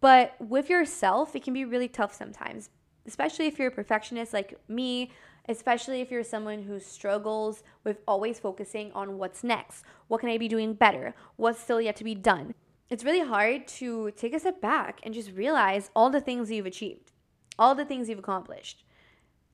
But 0.00 0.34
with 0.40 0.68
yourself, 0.68 1.34
it 1.34 1.42
can 1.42 1.54
be 1.54 1.64
really 1.64 1.88
tough 1.88 2.14
sometimes, 2.14 2.70
especially 3.06 3.46
if 3.46 3.58
you're 3.58 3.68
a 3.68 3.72
perfectionist 3.72 4.32
like 4.32 4.58
me 4.68 5.10
especially 5.48 6.00
if 6.00 6.10
you're 6.10 6.24
someone 6.24 6.62
who 6.62 6.80
struggles 6.80 7.62
with 7.84 7.98
always 8.08 8.38
focusing 8.38 8.90
on 8.92 9.18
what's 9.18 9.44
next. 9.44 9.84
What 10.08 10.20
can 10.20 10.30
I 10.30 10.38
be 10.38 10.48
doing 10.48 10.74
better? 10.74 11.14
What's 11.36 11.60
still 11.60 11.80
yet 11.80 11.96
to 11.96 12.04
be 12.04 12.14
done? 12.14 12.54
It's 12.90 13.04
really 13.04 13.26
hard 13.26 13.66
to 13.68 14.10
take 14.12 14.34
a 14.34 14.38
step 14.38 14.60
back 14.60 15.00
and 15.02 15.14
just 15.14 15.32
realize 15.32 15.90
all 15.94 16.10
the 16.10 16.20
things 16.20 16.50
you've 16.50 16.66
achieved, 16.66 17.12
all 17.58 17.74
the 17.74 17.84
things 17.84 18.08
you've 18.08 18.18
accomplished, 18.18 18.84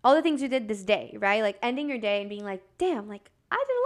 all 0.03 0.15
the 0.15 0.23
things 0.23 0.43
you 0.43 0.49
did 0.49 0.69
this 0.69 0.83
day, 0.83 1.17
right? 1.19 1.43
Like 1.43 1.59
ending 1.63 1.89
your 1.89 1.99
day 1.99 2.21
and 2.21 2.31
being 2.31 2.45
like, 2.45 2.63
damn, 2.79 3.09
like 3.09 3.31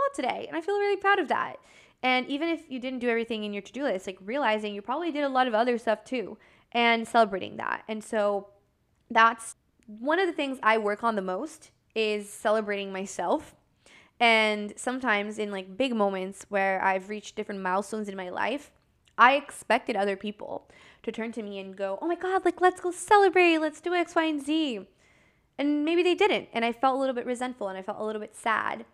lot 0.04 0.14
today 0.14 0.46
and 0.48 0.56
I 0.56 0.60
feel 0.60 0.78
really 0.78 0.96
proud 0.96 1.18
of 1.18 1.28
that. 1.28 1.56
And 2.02 2.26
even 2.28 2.48
if 2.48 2.70
you 2.70 2.78
didn't 2.78 2.98
do 2.98 3.08
everything 3.08 3.44
in 3.44 3.52
your 3.52 3.62
to 3.62 3.72
do 3.72 3.84
list, 3.84 4.06
like 4.06 4.18
realizing 4.20 4.74
you 4.74 4.82
probably 4.82 5.10
did 5.10 5.24
a 5.24 5.28
lot 5.28 5.48
of 5.48 5.54
other 5.54 5.78
stuff 5.78 6.04
too 6.04 6.36
and 6.72 7.08
celebrating 7.08 7.56
that. 7.56 7.82
And 7.88 8.04
so 8.04 8.48
that's 9.10 9.56
one 9.86 10.18
of 10.18 10.26
the 10.26 10.32
things 10.32 10.58
I 10.62 10.78
work 10.78 11.02
on 11.02 11.16
the 11.16 11.22
most 11.22 11.70
is 11.94 12.28
celebrating 12.28 12.92
myself. 12.92 13.54
And 14.20 14.72
sometimes 14.76 15.38
in 15.38 15.50
like 15.50 15.76
big 15.76 15.94
moments 15.94 16.46
where 16.48 16.82
I've 16.82 17.08
reached 17.08 17.36
different 17.36 17.62
milestones 17.62 18.08
in 18.08 18.16
my 18.16 18.28
life, 18.28 18.70
I 19.16 19.34
expected 19.34 19.96
other 19.96 20.16
people 20.16 20.68
to 21.04 21.12
turn 21.12 21.32
to 21.32 21.42
me 21.42 21.58
and 21.58 21.76
go, 21.76 21.98
"Oh 22.02 22.06
my 22.06 22.16
god, 22.16 22.44
like 22.44 22.60
let's 22.60 22.80
go 22.80 22.90
celebrate, 22.90 23.58
let's 23.58 23.80
do 23.80 23.94
X, 23.94 24.14
Y, 24.14 24.24
and 24.24 24.42
Z." 24.42 24.86
And 25.56 25.84
maybe 25.84 26.02
they 26.02 26.14
didn't, 26.14 26.48
and 26.52 26.64
I 26.64 26.72
felt 26.72 26.96
a 26.96 26.98
little 26.98 27.14
bit 27.14 27.26
resentful 27.26 27.68
and 27.68 27.78
I 27.78 27.82
felt 27.82 28.00
a 28.00 28.04
little 28.04 28.20
bit 28.20 28.34
sad. 28.34 28.84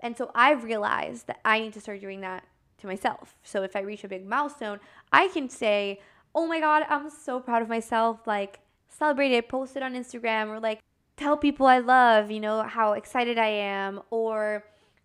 And 0.00 0.16
so 0.16 0.30
I've 0.34 0.64
realized 0.64 1.26
that 1.26 1.40
I 1.44 1.60
need 1.60 1.72
to 1.74 1.80
start 1.80 2.00
doing 2.00 2.20
that 2.20 2.44
to 2.78 2.86
myself. 2.86 3.36
So 3.42 3.62
if 3.62 3.74
I 3.74 3.80
reach 3.80 4.04
a 4.04 4.08
big 4.08 4.26
milestone, 4.26 4.80
I 5.12 5.28
can 5.28 5.48
say, 5.48 6.00
"Oh 6.34 6.46
my 6.46 6.60
god, 6.60 6.84
I'm 6.88 7.10
so 7.10 7.40
proud 7.40 7.62
of 7.62 7.68
myself." 7.68 8.26
Like 8.26 8.60
celebrate 8.88 9.32
it, 9.32 9.48
post 9.48 9.76
it 9.76 9.82
on 9.82 9.94
Instagram, 9.94 10.48
or 10.48 10.60
like 10.60 10.80
tell 11.16 11.36
people 11.36 11.66
I 11.66 11.78
love, 11.78 12.30
you 12.30 12.40
know, 12.40 12.62
how 12.62 12.92
excited 12.92 13.38
I 13.38 13.48
am, 13.48 14.02
or 14.10 14.64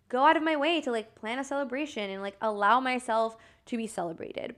go 0.09 0.25
out 0.25 0.37
of 0.37 0.43
my 0.43 0.57
way 0.57 0.81
to 0.81 0.91
like 0.91 1.15
plan 1.15 1.39
a 1.39 1.43
celebration 1.43 2.09
and 2.09 2.21
like 2.21 2.35
allow 2.41 2.79
myself 2.79 3.37
to 3.67 3.77
be 3.77 3.87
celebrated. 3.87 4.55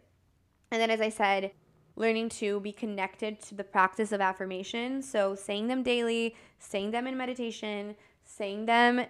And 0.72 0.82
then, 0.82 0.90
as 0.90 1.02
I 1.02 1.10
said, 1.10 1.52
learning 1.96 2.30
to 2.30 2.60
be 2.62 2.72
connected 2.72 3.40
to 3.42 3.56
the 3.56 3.64
practice 3.64 4.12
of 4.12 4.22
affirmation. 4.22 5.04
So, 5.04 5.36
saying 5.36 5.68
them 5.68 5.84
daily, 5.84 6.36
saying 6.58 6.92
them 6.92 7.06
in 7.06 7.16
meditation, 7.16 7.96
saying 8.24 8.66
them 8.66 9.06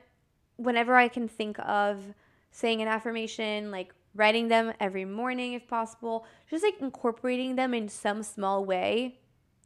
whenever 0.58 0.96
I 0.96 1.08
can 1.08 1.28
think 1.28 1.58
of 1.60 2.14
saying 2.52 2.82
an 2.82 2.88
affirmation, 2.88 3.72
like 3.72 3.94
writing 4.16 4.48
them 4.48 4.74
every 4.80 5.06
morning 5.06 5.54
if 5.54 5.68
possible, 5.68 6.26
just 6.50 6.64
like 6.64 6.76
incorporating 6.80 7.56
them 7.56 7.74
in 7.74 7.90
some 7.90 8.24
small 8.24 8.64
way 8.64 9.20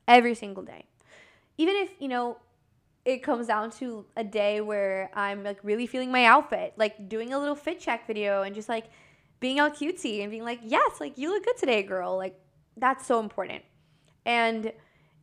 every 0.07 0.33
single 0.33 0.63
day. 0.63 0.85
Even 1.57 1.75
if, 1.75 1.89
you 1.99 2.07
know, 2.07 2.37
it 3.03 3.23
comes 3.23 3.47
down 3.47 3.71
to 3.71 4.05
a 4.15 4.23
day 4.23 4.61
where 4.61 5.09
I'm 5.13 5.43
like 5.43 5.59
really 5.63 5.87
feeling 5.87 6.11
my 6.11 6.25
outfit, 6.25 6.73
like 6.77 7.09
doing 7.09 7.33
a 7.33 7.39
little 7.39 7.55
fit 7.55 7.79
check 7.79 8.05
video 8.05 8.43
and 8.43 8.53
just 8.53 8.69
like 8.69 8.85
being 9.39 9.59
all 9.59 9.69
cutesy 9.69 10.21
and 10.21 10.31
being 10.31 10.43
like, 10.43 10.59
yes, 10.63 10.99
like 10.99 11.17
you 11.17 11.29
look 11.29 11.45
good 11.45 11.57
today, 11.57 11.83
girl. 11.83 12.17
Like 12.17 12.39
that's 12.75 13.05
so 13.05 13.19
important. 13.19 13.63
And 14.25 14.71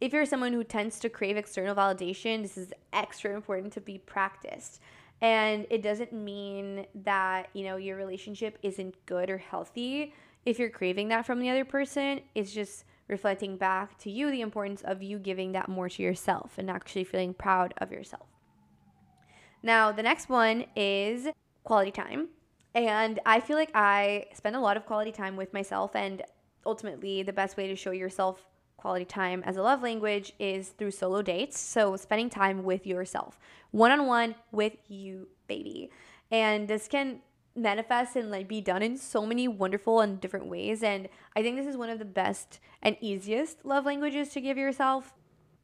if 0.00 0.12
you're 0.12 0.26
someone 0.26 0.52
who 0.52 0.64
tends 0.64 0.98
to 1.00 1.08
crave 1.08 1.36
external 1.36 1.74
validation, 1.74 2.42
this 2.42 2.56
is 2.56 2.72
extra 2.92 3.34
important 3.34 3.72
to 3.74 3.80
be 3.80 3.98
practiced. 3.98 4.80
And 5.24 5.66
it 5.70 5.80
doesn't 5.80 6.12
mean 6.12 6.84
that, 7.06 7.48
you 7.54 7.64
know, 7.64 7.76
your 7.78 7.96
relationship 7.96 8.58
isn't 8.62 8.94
good 9.06 9.30
or 9.30 9.38
healthy 9.38 10.12
if 10.44 10.58
you're 10.58 10.68
craving 10.68 11.08
that 11.08 11.24
from 11.24 11.40
the 11.40 11.48
other 11.48 11.64
person. 11.64 12.20
It's 12.34 12.52
just 12.52 12.84
reflecting 13.08 13.56
back 13.56 13.96
to 14.00 14.10
you 14.10 14.30
the 14.30 14.42
importance 14.42 14.82
of 14.82 15.02
you 15.02 15.18
giving 15.18 15.52
that 15.52 15.70
more 15.70 15.88
to 15.88 16.02
yourself 16.02 16.58
and 16.58 16.70
actually 16.70 17.04
feeling 17.04 17.32
proud 17.32 17.72
of 17.78 17.90
yourself. 17.90 18.26
Now, 19.62 19.92
the 19.92 20.02
next 20.02 20.28
one 20.28 20.66
is 20.76 21.28
quality 21.62 21.90
time. 21.90 22.28
And 22.74 23.18
I 23.24 23.40
feel 23.40 23.56
like 23.56 23.70
I 23.74 24.26
spend 24.34 24.56
a 24.56 24.60
lot 24.60 24.76
of 24.76 24.84
quality 24.84 25.10
time 25.10 25.36
with 25.36 25.54
myself. 25.54 25.96
And 25.96 26.20
ultimately, 26.66 27.22
the 27.22 27.32
best 27.32 27.56
way 27.56 27.66
to 27.66 27.76
show 27.76 27.92
yourself 27.92 28.44
quality 28.84 29.06
time 29.06 29.42
as 29.46 29.56
a 29.56 29.62
love 29.62 29.82
language 29.82 30.34
is 30.38 30.68
through 30.68 30.90
solo 30.90 31.22
dates. 31.22 31.58
So, 31.58 31.96
spending 31.96 32.28
time 32.28 32.64
with 32.64 32.86
yourself, 32.86 33.38
one 33.70 33.90
on 33.90 34.06
one 34.06 34.34
with 34.52 34.76
you, 34.88 35.28
baby. 35.48 35.88
And 36.30 36.68
this 36.68 36.86
can 36.86 37.20
manifest 37.56 38.14
and 38.14 38.30
like 38.30 38.46
be 38.46 38.60
done 38.60 38.82
in 38.82 38.98
so 38.98 39.24
many 39.24 39.48
wonderful 39.48 40.00
and 40.00 40.20
different 40.20 40.46
ways 40.46 40.82
and 40.82 41.08
i 41.36 41.40
think 41.40 41.56
this 41.56 41.68
is 41.68 41.76
one 41.76 41.88
of 41.88 42.00
the 42.00 42.04
best 42.04 42.58
and 42.82 42.96
easiest 43.00 43.64
love 43.64 43.86
languages 43.86 44.30
to 44.30 44.40
give 44.40 44.58
yourself 44.58 45.14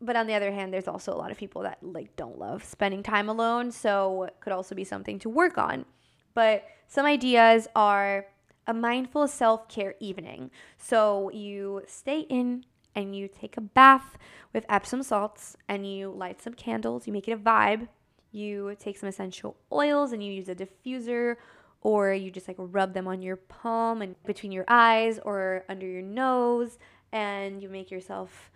but 0.00 0.14
on 0.14 0.28
the 0.28 0.32
other 0.32 0.52
hand 0.52 0.72
there's 0.72 0.86
also 0.86 1.12
a 1.12 1.18
lot 1.18 1.32
of 1.32 1.36
people 1.36 1.62
that 1.62 1.78
like 1.82 2.14
don't 2.14 2.38
love 2.38 2.62
spending 2.62 3.02
time 3.02 3.28
alone 3.28 3.72
so 3.72 4.22
it 4.22 4.36
could 4.38 4.52
also 4.52 4.72
be 4.72 4.84
something 4.84 5.18
to 5.18 5.28
work 5.28 5.58
on 5.58 5.84
but 6.32 6.62
some 6.86 7.06
ideas 7.06 7.66
are 7.74 8.26
a 8.68 8.72
mindful 8.72 9.26
self-care 9.26 9.96
evening 9.98 10.48
so 10.78 11.28
you 11.32 11.82
stay 11.88 12.20
in 12.20 12.64
and 12.94 13.16
you 13.16 13.28
take 13.28 13.56
a 13.56 13.60
bath 13.60 14.16
with 14.52 14.64
epsom 14.68 15.02
salts 15.02 15.56
and 15.68 15.90
you 15.90 16.10
light 16.10 16.40
some 16.40 16.54
candles 16.54 17.06
you 17.06 17.12
make 17.12 17.28
it 17.28 17.32
a 17.32 17.36
vibe 17.36 17.88
you 18.32 18.76
take 18.78 18.96
some 18.96 19.08
essential 19.08 19.56
oils 19.72 20.12
and 20.12 20.22
you 20.22 20.32
use 20.32 20.48
a 20.48 20.54
diffuser 20.54 21.36
or 21.82 22.12
you 22.12 22.30
just 22.30 22.46
like 22.46 22.56
rub 22.58 22.92
them 22.92 23.08
on 23.08 23.22
your 23.22 23.36
palm 23.36 24.02
and 24.02 24.14
between 24.24 24.52
your 24.52 24.64
eyes 24.68 25.18
or 25.24 25.64
under 25.68 25.86
your 25.86 26.02
nose 26.02 26.78
and 27.12 27.62
you 27.62 27.68
make 27.68 27.90
yourself 27.90 28.50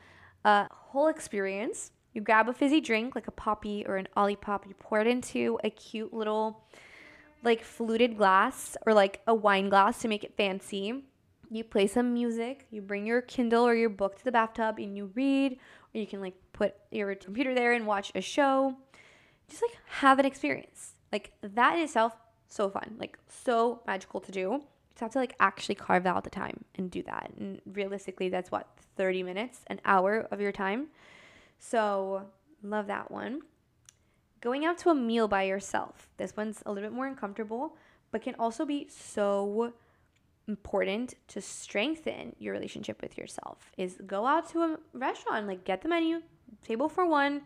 a 0.45 0.69
whole 0.71 1.09
experience. 1.09 1.91
You 2.13 2.21
grab 2.21 2.49
a 2.49 2.53
fizzy 2.53 2.81
drink 2.81 3.15
like 3.15 3.27
a 3.27 3.33
Poppi 3.33 3.85
or 3.87 3.97
an 3.97 4.09
Olipop, 4.17 4.67
you 4.67 4.75
pour 4.79 5.01
it 5.01 5.07
into 5.07 5.59
a 5.65 5.71
cute 5.71 6.13
little 6.13 6.63
like 7.43 7.63
fluted 7.63 8.17
glass 8.17 8.77
or 8.87 8.95
like 8.95 9.21
a 9.27 9.35
wine 9.35 9.69
glass 9.69 10.01
to 10.01 10.09
make 10.09 10.23
it 10.23 10.37
fancy. 10.37 11.05
You 11.51 11.65
play 11.65 11.87
some 11.87 12.13
music, 12.13 12.67
you 12.71 12.83
bring 12.83 13.07
your 13.07 13.23
Kindle 13.23 13.67
or 13.67 13.75
your 13.75 13.91
book 13.91 14.19
to 14.19 14.25
the 14.25 14.33
bathtub 14.33 14.79
and 14.79 14.97
you 14.97 15.11
read, 15.15 15.53
or 15.53 16.01
you 16.01 16.07
can 16.07 16.21
like 16.21 16.35
put 16.53 16.75
your 16.91 17.15
computer 17.15 17.55
there 17.55 17.73
and 17.73 17.87
watch 17.87 18.13
a 18.15 18.21
show. 18.21 18.77
Just 19.49 19.63
like 19.63 19.77
have 19.87 20.19
an 20.19 20.25
experience. 20.25 20.95
Like 21.13 21.33
that 21.43 21.77
in 21.77 21.83
itself 21.83 22.17
so 22.49 22.69
fun, 22.71 22.97
like 22.99 23.19
so 23.29 23.83
magical 23.87 24.21
to 24.21 24.33
do. 24.33 24.41
You 24.41 24.65
just 24.91 25.01
have 25.01 25.11
to 25.13 25.19
like 25.19 25.35
actually 25.41 25.75
carve 25.75 26.07
out 26.07 26.25
the 26.25 26.31
time 26.31 26.65
and 26.77 26.91
do 26.91 27.03
that. 27.03 27.33
And 27.37 27.61
realistically, 27.67 28.29
that's 28.29 28.51
what 28.51 28.69
30 28.97 29.23
minutes, 29.23 29.61
an 29.67 29.81
hour 29.85 30.27
of 30.31 30.41
your 30.41 30.53
time. 30.53 30.89
So, 31.59 32.27
love 32.63 32.87
that 32.87 33.11
one. 33.11 33.41
Going 34.41 34.65
out 34.65 34.79
to 34.79 34.91
a 34.91 34.95
meal 34.95 35.27
by 35.27 35.45
yourself. 35.45 36.09
This 36.17 36.37
one's 36.37 36.63
a 36.67 36.73
little 36.73 36.89
bit 36.89 36.95
more 36.95 37.07
uncomfortable, 37.07 37.77
but 38.11 38.23
can 38.23 38.35
also 38.39 38.65
be 38.65 38.87
so 38.89 39.73
important 40.49 41.15
to 41.29 41.41
strengthen 41.41 42.35
your 42.39 42.53
relationship 42.53 43.01
with 43.03 43.17
yourself. 43.17 43.71
Is 43.77 43.99
go 44.07 44.27
out 44.27 44.49
to 44.51 44.63
a 44.63 44.79
restaurant, 44.93 45.47
like 45.47 45.65
get 45.65 45.83
the 45.83 45.89
menu, 45.89 46.23
table 46.63 46.89
for 46.89 47.07
one, 47.07 47.43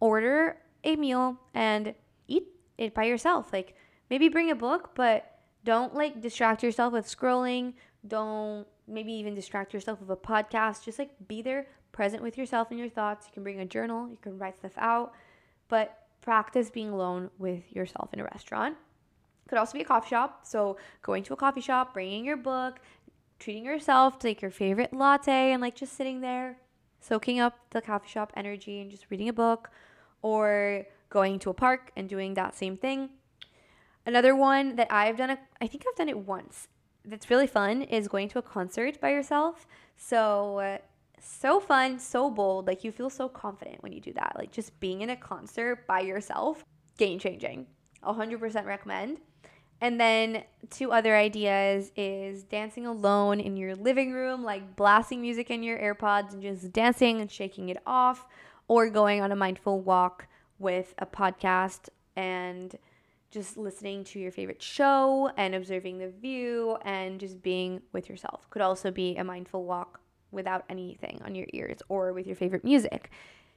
order 0.00 0.56
a 0.84 0.96
meal 0.96 1.36
and 1.54 1.94
eat 2.28 2.44
it 2.78 2.94
by 2.94 3.04
yourself. 3.04 3.52
Like 3.52 3.74
maybe 4.08 4.28
bring 4.28 4.50
a 4.50 4.54
book, 4.54 4.90
but 4.94 5.38
don't 5.64 5.94
like 5.94 6.20
distract 6.20 6.62
yourself 6.62 6.92
with 6.92 7.06
scrolling. 7.06 7.74
Don't 8.06 8.66
maybe 8.88 9.12
even 9.12 9.34
distract 9.34 9.74
yourself 9.74 10.00
with 10.00 10.10
a 10.10 10.16
podcast. 10.16 10.84
Just 10.84 10.98
like 10.98 11.10
be 11.28 11.42
there, 11.42 11.66
present 11.92 12.22
with 12.22 12.38
yourself 12.38 12.70
and 12.70 12.78
your 12.78 12.88
thoughts. 12.88 13.26
You 13.26 13.32
can 13.32 13.42
bring 13.42 13.60
a 13.60 13.66
journal, 13.66 14.08
you 14.08 14.18
can 14.20 14.38
write 14.38 14.58
stuff 14.58 14.72
out, 14.78 15.12
but 15.68 16.06
practice 16.22 16.70
being 16.70 16.90
alone 16.90 17.30
with 17.38 17.70
yourself 17.74 18.10
in 18.12 18.20
a 18.20 18.24
restaurant. 18.24 18.76
Could 19.48 19.58
also 19.58 19.74
be 19.74 19.82
a 19.82 19.84
coffee 19.84 20.10
shop. 20.10 20.40
So 20.44 20.76
going 21.02 21.22
to 21.24 21.32
a 21.32 21.36
coffee 21.36 21.60
shop, 21.60 21.94
bringing 21.94 22.24
your 22.24 22.36
book, 22.36 22.80
treating 23.38 23.64
yourself 23.64 24.18
to 24.20 24.28
like 24.28 24.42
your 24.42 24.50
favorite 24.50 24.92
latte 24.92 25.52
and 25.52 25.60
like 25.60 25.74
just 25.74 25.94
sitting 25.94 26.20
there, 26.20 26.58
soaking 27.00 27.40
up 27.40 27.58
the 27.70 27.80
coffee 27.80 28.08
shop 28.08 28.32
energy 28.36 28.80
and 28.80 28.90
just 28.90 29.06
reading 29.10 29.28
a 29.28 29.32
book 29.32 29.70
or 30.22 30.86
going 31.08 31.38
to 31.40 31.50
a 31.50 31.54
park 31.54 31.90
and 31.96 32.08
doing 32.08 32.34
that 32.34 32.54
same 32.54 32.76
thing 32.76 33.10
Another 34.06 34.34
one 34.34 34.76
that 34.76 34.88
I've 34.90 35.16
done, 35.16 35.30
a, 35.30 35.38
I 35.60 35.66
think 35.66 35.84
I've 35.88 35.96
done 35.96 36.08
it 36.08 36.18
once. 36.18 36.68
That's 37.04 37.30
really 37.30 37.46
fun 37.46 37.82
is 37.82 38.08
going 38.08 38.28
to 38.30 38.38
a 38.38 38.42
concert 38.42 39.00
by 39.00 39.10
yourself. 39.10 39.66
So, 39.96 40.78
so 41.20 41.60
fun, 41.60 41.98
so 41.98 42.30
bold. 42.30 42.66
Like 42.66 42.82
you 42.82 42.92
feel 42.92 43.10
so 43.10 43.28
confident 43.28 43.82
when 43.82 43.92
you 43.92 44.00
do 44.00 44.12
that. 44.14 44.34
Like 44.38 44.52
just 44.52 44.78
being 44.80 45.02
in 45.02 45.10
a 45.10 45.16
concert 45.16 45.86
by 45.86 46.00
yourself, 46.00 46.64
game 46.96 47.18
changing. 47.18 47.66
100% 48.04 48.64
recommend. 48.64 49.18
And 49.80 49.98
then 49.98 50.44
two 50.68 50.92
other 50.92 51.16
ideas 51.16 51.90
is 51.96 52.42
dancing 52.42 52.86
alone 52.86 53.40
in 53.40 53.56
your 53.56 53.74
living 53.74 54.12
room, 54.12 54.44
like 54.44 54.76
blasting 54.76 55.22
music 55.22 55.50
in 55.50 55.62
your 55.62 55.78
AirPods 55.78 56.32
and 56.32 56.42
just 56.42 56.72
dancing 56.72 57.20
and 57.20 57.30
shaking 57.30 57.70
it 57.70 57.78
off, 57.86 58.26
or 58.68 58.90
going 58.90 59.22
on 59.22 59.32
a 59.32 59.36
mindful 59.36 59.80
walk 59.80 60.26
with 60.58 60.94
a 60.98 61.06
podcast 61.06 61.88
and 62.14 62.76
just 63.30 63.56
listening 63.56 64.04
to 64.04 64.18
your 64.18 64.32
favorite 64.32 64.60
show 64.60 65.30
and 65.36 65.54
observing 65.54 65.98
the 65.98 66.08
view 66.08 66.76
and 66.82 67.18
just 67.18 67.42
being 67.42 67.80
with 67.92 68.08
yourself. 68.08 68.50
Could 68.50 68.62
also 68.62 68.90
be 68.90 69.16
a 69.16 69.24
mindful 69.24 69.64
walk 69.64 70.00
without 70.30 70.64
anything 70.68 71.20
on 71.24 71.34
your 71.34 71.46
ears 71.52 71.78
or 71.88 72.12
with 72.12 72.26
your 72.26 72.36
favorite 72.36 72.64
music. 72.64 73.10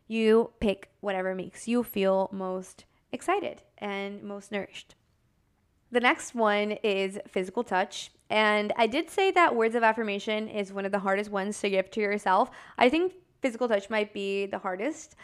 You 0.08 0.52
pick 0.60 0.90
whatever 1.02 1.36
makes 1.36 1.68
you 1.68 1.84
feel 1.84 2.30
most 2.32 2.86
excited 3.12 3.62
and 3.78 4.24
most 4.24 4.52
nourished. 4.52 4.96
The 5.94 6.00
next 6.00 6.34
one 6.34 6.72
is 6.84 7.20
physical 7.28 7.64
touch. 7.64 8.10
And 8.32 8.74
I 8.78 8.88
did 8.88 9.12
say 9.12 9.30
that 9.30 9.56
words 9.56 9.76
of 9.76 9.84
affirmation 9.84 10.48
is 10.48 10.74
one 10.74 10.86
of 10.86 10.92
the 10.92 10.98
hardest 10.98 11.30
ones 11.30 11.60
to 11.62 11.70
give 11.70 11.92
to 11.92 12.02
yourself. 12.02 12.50
I 12.80 12.90
think 12.90 13.14
physical 13.44 13.68
touch 13.68 13.92
might 13.92 14.12
be 14.12 14.48
the 14.48 14.58
hardest, 14.58 15.16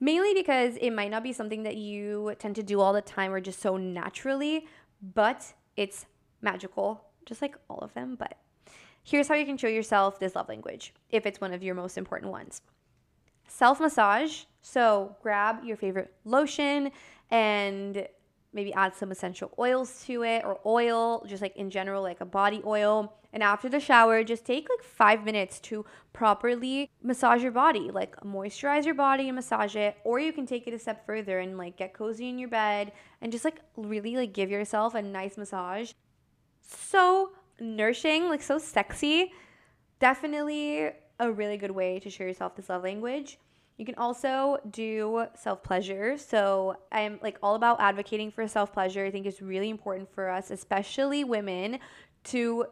mainly 0.00 0.34
because 0.34 0.76
it 0.82 0.90
might 0.90 1.10
not 1.10 1.22
be 1.22 1.32
something 1.32 1.62
that 1.62 1.76
you 1.76 2.34
tend 2.38 2.56
to 2.56 2.62
do 2.62 2.78
all 2.78 2.92
the 2.92 3.00
time 3.00 3.32
or 3.32 3.40
just 3.40 3.62
so 3.62 3.78
naturally, 3.78 4.66
but 5.14 5.54
it's 5.78 6.04
magical, 6.42 7.06
just 7.24 7.40
like 7.40 7.56
all 7.70 7.78
of 7.78 7.94
them. 7.94 8.14
But 8.14 8.36
here's 9.02 9.28
how 9.28 9.34
you 9.34 9.46
can 9.46 9.56
show 9.56 9.68
yourself 9.68 10.18
this 10.18 10.36
love 10.36 10.50
language 10.50 10.92
if 11.08 11.24
it's 11.24 11.40
one 11.40 11.54
of 11.54 11.62
your 11.62 11.74
most 11.74 11.96
important 11.96 12.30
ones 12.30 12.60
self 13.46 13.80
massage. 13.80 14.44
So 14.60 15.16
grab 15.22 15.64
your 15.64 15.78
favorite 15.78 16.12
lotion 16.26 16.90
and 17.30 18.06
maybe 18.52 18.72
add 18.72 18.94
some 18.94 19.10
essential 19.10 19.52
oils 19.58 20.04
to 20.06 20.22
it 20.22 20.44
or 20.44 20.58
oil, 20.64 21.24
just 21.26 21.42
like 21.42 21.56
in 21.56 21.70
general, 21.70 22.02
like 22.02 22.20
a 22.20 22.24
body 22.24 22.62
oil. 22.64 23.14
And 23.32 23.42
after 23.42 23.68
the 23.68 23.80
shower, 23.80 24.24
just 24.24 24.46
take 24.46 24.68
like 24.70 24.82
five 24.82 25.24
minutes 25.24 25.60
to 25.60 25.84
properly 26.14 26.90
massage 27.02 27.42
your 27.42 27.52
body, 27.52 27.90
like 27.90 28.16
moisturize 28.20 28.86
your 28.86 28.94
body 28.94 29.28
and 29.28 29.36
massage 29.36 29.76
it. 29.76 29.96
Or 30.04 30.18
you 30.18 30.32
can 30.32 30.46
take 30.46 30.66
it 30.66 30.72
a 30.72 30.78
step 30.78 31.04
further 31.04 31.38
and 31.38 31.58
like 31.58 31.76
get 31.76 31.92
cozy 31.92 32.28
in 32.28 32.38
your 32.38 32.48
bed 32.48 32.92
and 33.20 33.30
just 33.30 33.44
like 33.44 33.60
really 33.76 34.16
like 34.16 34.32
give 34.32 34.50
yourself 34.50 34.94
a 34.94 35.02
nice 35.02 35.36
massage. 35.36 35.92
So 36.62 37.32
nourishing, 37.60 38.28
like 38.28 38.42
so 38.42 38.58
sexy. 38.58 39.32
Definitely 40.00 40.90
a 41.20 41.30
really 41.30 41.56
good 41.56 41.72
way 41.72 41.98
to 42.00 42.08
show 42.08 42.24
yourself 42.24 42.56
this 42.56 42.68
love 42.68 42.82
language. 42.82 43.38
You 43.78 43.84
can 43.84 43.94
also 43.94 44.58
do 44.70 45.26
self 45.34 45.62
pleasure. 45.62 46.18
So 46.18 46.76
I'm 46.90 47.20
like 47.22 47.38
all 47.42 47.54
about 47.54 47.80
advocating 47.80 48.32
for 48.32 48.46
self 48.48 48.72
pleasure. 48.72 49.06
I 49.06 49.10
think 49.10 49.24
it's 49.24 49.40
really 49.40 49.70
important 49.70 50.12
for 50.12 50.28
us, 50.28 50.50
especially 50.50 51.22
women, 51.22 51.78
to 52.24 52.66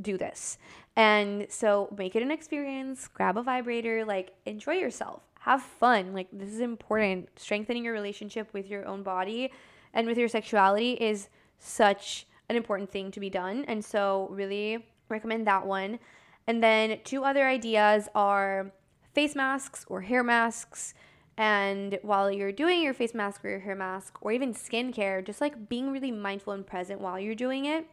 do 0.00 0.18
this. 0.18 0.58
And 0.96 1.46
so 1.48 1.92
make 1.96 2.14
it 2.14 2.22
an 2.22 2.30
experience, 2.30 3.08
grab 3.08 3.38
a 3.38 3.42
vibrator, 3.42 4.04
like 4.04 4.34
enjoy 4.44 4.74
yourself, 4.74 5.22
have 5.40 5.62
fun. 5.62 6.12
Like 6.12 6.28
this 6.30 6.50
is 6.50 6.60
important. 6.60 7.30
Strengthening 7.36 7.84
your 7.84 7.94
relationship 7.94 8.52
with 8.52 8.68
your 8.68 8.86
own 8.86 9.02
body 9.02 9.50
and 9.94 10.06
with 10.06 10.18
your 10.18 10.28
sexuality 10.28 10.92
is 10.92 11.30
such 11.58 12.26
an 12.50 12.56
important 12.56 12.90
thing 12.90 13.10
to 13.12 13.20
be 13.20 13.30
done. 13.30 13.64
And 13.66 13.82
so, 13.82 14.28
really 14.30 14.84
recommend 15.08 15.46
that 15.46 15.64
one. 15.66 15.98
And 16.46 16.62
then, 16.62 16.98
two 17.04 17.24
other 17.24 17.46
ideas 17.46 18.08
are 18.14 18.72
face 19.12 19.34
masks 19.34 19.84
or 19.88 20.02
hair 20.02 20.22
masks. 20.22 20.94
And 21.36 21.98
while 22.02 22.30
you're 22.30 22.52
doing 22.52 22.82
your 22.82 22.92
face 22.92 23.14
mask 23.14 23.44
or 23.44 23.48
your 23.48 23.60
hair 23.60 23.74
mask, 23.74 24.18
or 24.20 24.32
even 24.32 24.52
skincare, 24.52 25.24
just 25.24 25.40
like 25.40 25.68
being 25.68 25.90
really 25.90 26.10
mindful 26.10 26.52
and 26.52 26.66
present 26.66 27.00
while 27.00 27.18
you're 27.18 27.34
doing 27.34 27.64
it. 27.64 27.86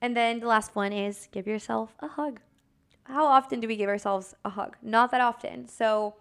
And 0.00 0.16
then 0.16 0.40
the 0.40 0.46
last 0.46 0.74
one 0.74 0.92
is 0.92 1.28
give 1.30 1.46
yourself 1.46 1.94
a 2.00 2.08
hug. 2.08 2.40
How 3.04 3.24
often 3.24 3.60
do 3.60 3.68
we 3.68 3.76
give 3.76 3.88
ourselves 3.88 4.34
a 4.44 4.50
hug? 4.50 4.76
Not 4.82 5.10
that 5.10 5.20
often. 5.20 5.68
So 5.68 6.16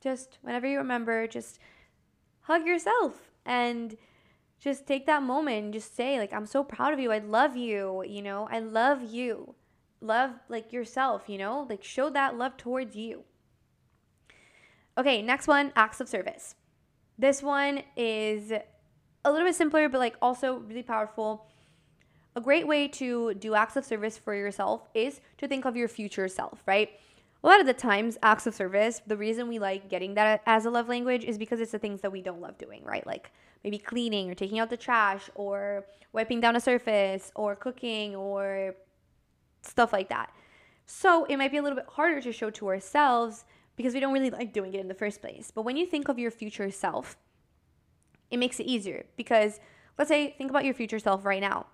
just 0.00 0.38
whenever 0.42 0.66
you 0.66 0.78
remember, 0.78 1.26
just 1.26 1.58
hug 2.40 2.66
yourself 2.66 3.30
and 3.44 3.96
just 4.58 4.86
take 4.86 5.06
that 5.06 5.22
moment 5.22 5.64
and 5.64 5.72
just 5.74 5.96
say, 5.96 6.18
like, 6.18 6.32
I'm 6.32 6.46
so 6.46 6.64
proud 6.64 6.92
of 6.92 7.00
you. 7.00 7.12
I 7.12 7.18
love 7.18 7.56
you. 7.56 8.04
You 8.06 8.22
know, 8.22 8.48
I 8.50 8.60
love 8.60 9.02
you. 9.02 9.54
Love 10.00 10.32
like 10.48 10.72
yourself, 10.72 11.24
you 11.28 11.38
know, 11.38 11.66
like 11.68 11.84
show 11.84 12.10
that 12.10 12.36
love 12.36 12.56
towards 12.56 12.96
you. 12.96 13.24
Okay, 14.98 15.22
next 15.22 15.48
one 15.48 15.72
acts 15.74 16.00
of 16.00 16.08
service. 16.08 16.54
This 17.18 17.42
one 17.42 17.82
is 17.96 18.52
a 19.24 19.30
little 19.32 19.46
bit 19.46 19.54
simpler, 19.54 19.88
but 19.88 19.98
like 19.98 20.16
also 20.20 20.58
really 20.58 20.82
powerful. 20.82 21.46
A 22.36 22.40
great 22.40 22.66
way 22.66 22.88
to 22.88 23.34
do 23.34 23.54
acts 23.54 23.76
of 23.76 23.84
service 23.84 24.18
for 24.18 24.34
yourself 24.34 24.88
is 24.94 25.20
to 25.38 25.48
think 25.48 25.64
of 25.64 25.76
your 25.76 25.88
future 25.88 26.28
self, 26.28 26.62
right? 26.66 26.90
A 27.44 27.46
lot 27.46 27.60
of 27.60 27.66
the 27.66 27.74
times, 27.74 28.18
acts 28.22 28.46
of 28.46 28.54
service, 28.54 29.00
the 29.06 29.16
reason 29.16 29.48
we 29.48 29.58
like 29.58 29.88
getting 29.88 30.14
that 30.14 30.42
as 30.46 30.64
a 30.64 30.70
love 30.70 30.88
language 30.88 31.24
is 31.24 31.38
because 31.38 31.60
it's 31.60 31.72
the 31.72 31.78
things 31.78 32.00
that 32.02 32.12
we 32.12 32.22
don't 32.22 32.40
love 32.40 32.56
doing, 32.58 32.84
right? 32.84 33.06
Like 33.06 33.32
maybe 33.64 33.78
cleaning 33.78 34.30
or 34.30 34.34
taking 34.34 34.58
out 34.58 34.70
the 34.70 34.76
trash 34.76 35.28
or 35.34 35.86
wiping 36.12 36.40
down 36.40 36.54
a 36.56 36.60
surface 36.60 37.32
or 37.34 37.56
cooking 37.56 38.14
or 38.14 38.74
stuff 39.62 39.92
like 39.92 40.08
that. 40.10 40.32
So 40.86 41.24
it 41.24 41.36
might 41.36 41.50
be 41.50 41.56
a 41.56 41.62
little 41.62 41.76
bit 41.76 41.86
harder 41.88 42.20
to 42.20 42.32
show 42.32 42.50
to 42.50 42.68
ourselves 42.68 43.44
because 43.82 43.94
we 43.94 44.00
don't 44.00 44.12
really 44.12 44.30
like 44.30 44.52
doing 44.52 44.72
it 44.74 44.80
in 44.80 44.86
the 44.86 44.94
first 44.94 45.20
place. 45.20 45.50
But 45.52 45.62
when 45.62 45.76
you 45.76 45.86
think 45.86 46.08
of 46.08 46.16
your 46.16 46.30
future 46.30 46.70
self, 46.70 47.16
it 48.30 48.36
makes 48.36 48.60
it 48.60 48.66
easier 48.66 49.06
because 49.16 49.58
let's 49.98 50.08
say 50.08 50.36
think 50.38 50.50
about 50.50 50.64
your 50.64 50.72
future 50.72 51.00
self 51.00 51.24
right 51.24 51.40
now. 51.40 51.66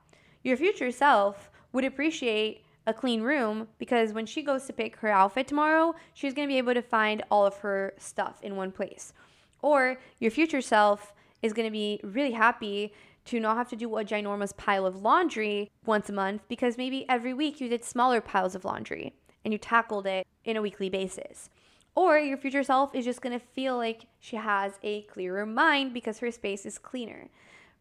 Your 0.43 0.57
future 0.57 0.91
self 0.91 1.51
would 1.73 1.85
appreciate 1.85 2.65
a 2.87 2.95
clean 2.95 3.21
room 3.21 3.69
because 3.77 4.15
when 4.15 4.25
she 4.25 4.43
goes 4.43 4.65
to 4.65 4.73
pick 4.73 4.97
her 4.97 5.11
outfit 5.11 5.47
tomorrow, 5.47 5.95
she's 6.15 6.33
going 6.33 6.49
to 6.49 6.51
be 6.53 6.57
able 6.57 6.73
to 6.73 6.81
find 6.81 7.23
all 7.31 7.45
of 7.45 7.59
her 7.59 7.93
stuff 7.99 8.41
in 8.43 8.57
one 8.57 8.73
place. 8.73 9.13
Or 9.61 9.99
your 10.19 10.31
future 10.31 10.63
self 10.63 11.13
is 11.43 11.53
going 11.53 11.67
to 11.67 11.71
be 11.71 12.01
really 12.03 12.33
happy 12.33 12.95
to 13.27 13.39
not 13.39 13.59
have 13.59 13.69
to 13.69 13.77
do 13.77 13.99
a 13.99 14.05
ginormous 14.05 14.57
pile 14.57 14.87
of 14.87 15.03
laundry 15.03 15.71
once 15.85 16.09
a 16.09 16.15
month 16.15 16.41
because 16.49 16.79
maybe 16.79 17.05
every 17.07 17.35
week 17.35 17.61
you 17.61 17.69
did 17.69 17.85
smaller 17.85 18.23
piles 18.23 18.55
of 18.55 18.65
laundry 18.65 19.13
and 19.45 19.53
you 19.53 19.59
tackled 19.59 20.07
it 20.07 20.27
in 20.45 20.57
a 20.57 20.63
weekly 20.63 20.89
basis. 20.89 21.51
Or 21.99 22.17
your 22.17 22.37
future 22.37 22.63
self 22.63 22.95
is 22.95 23.05
just 23.05 23.21
gonna 23.21 23.41
feel 23.41 23.77
like 23.77 24.07
she 24.21 24.37
has 24.37 24.79
a 24.85 25.03
clearer 25.03 25.45
mind 25.45 25.93
because 25.93 26.21
her 26.21 26.31
space 26.31 26.65
is 26.65 26.79
cleaner, 26.79 27.29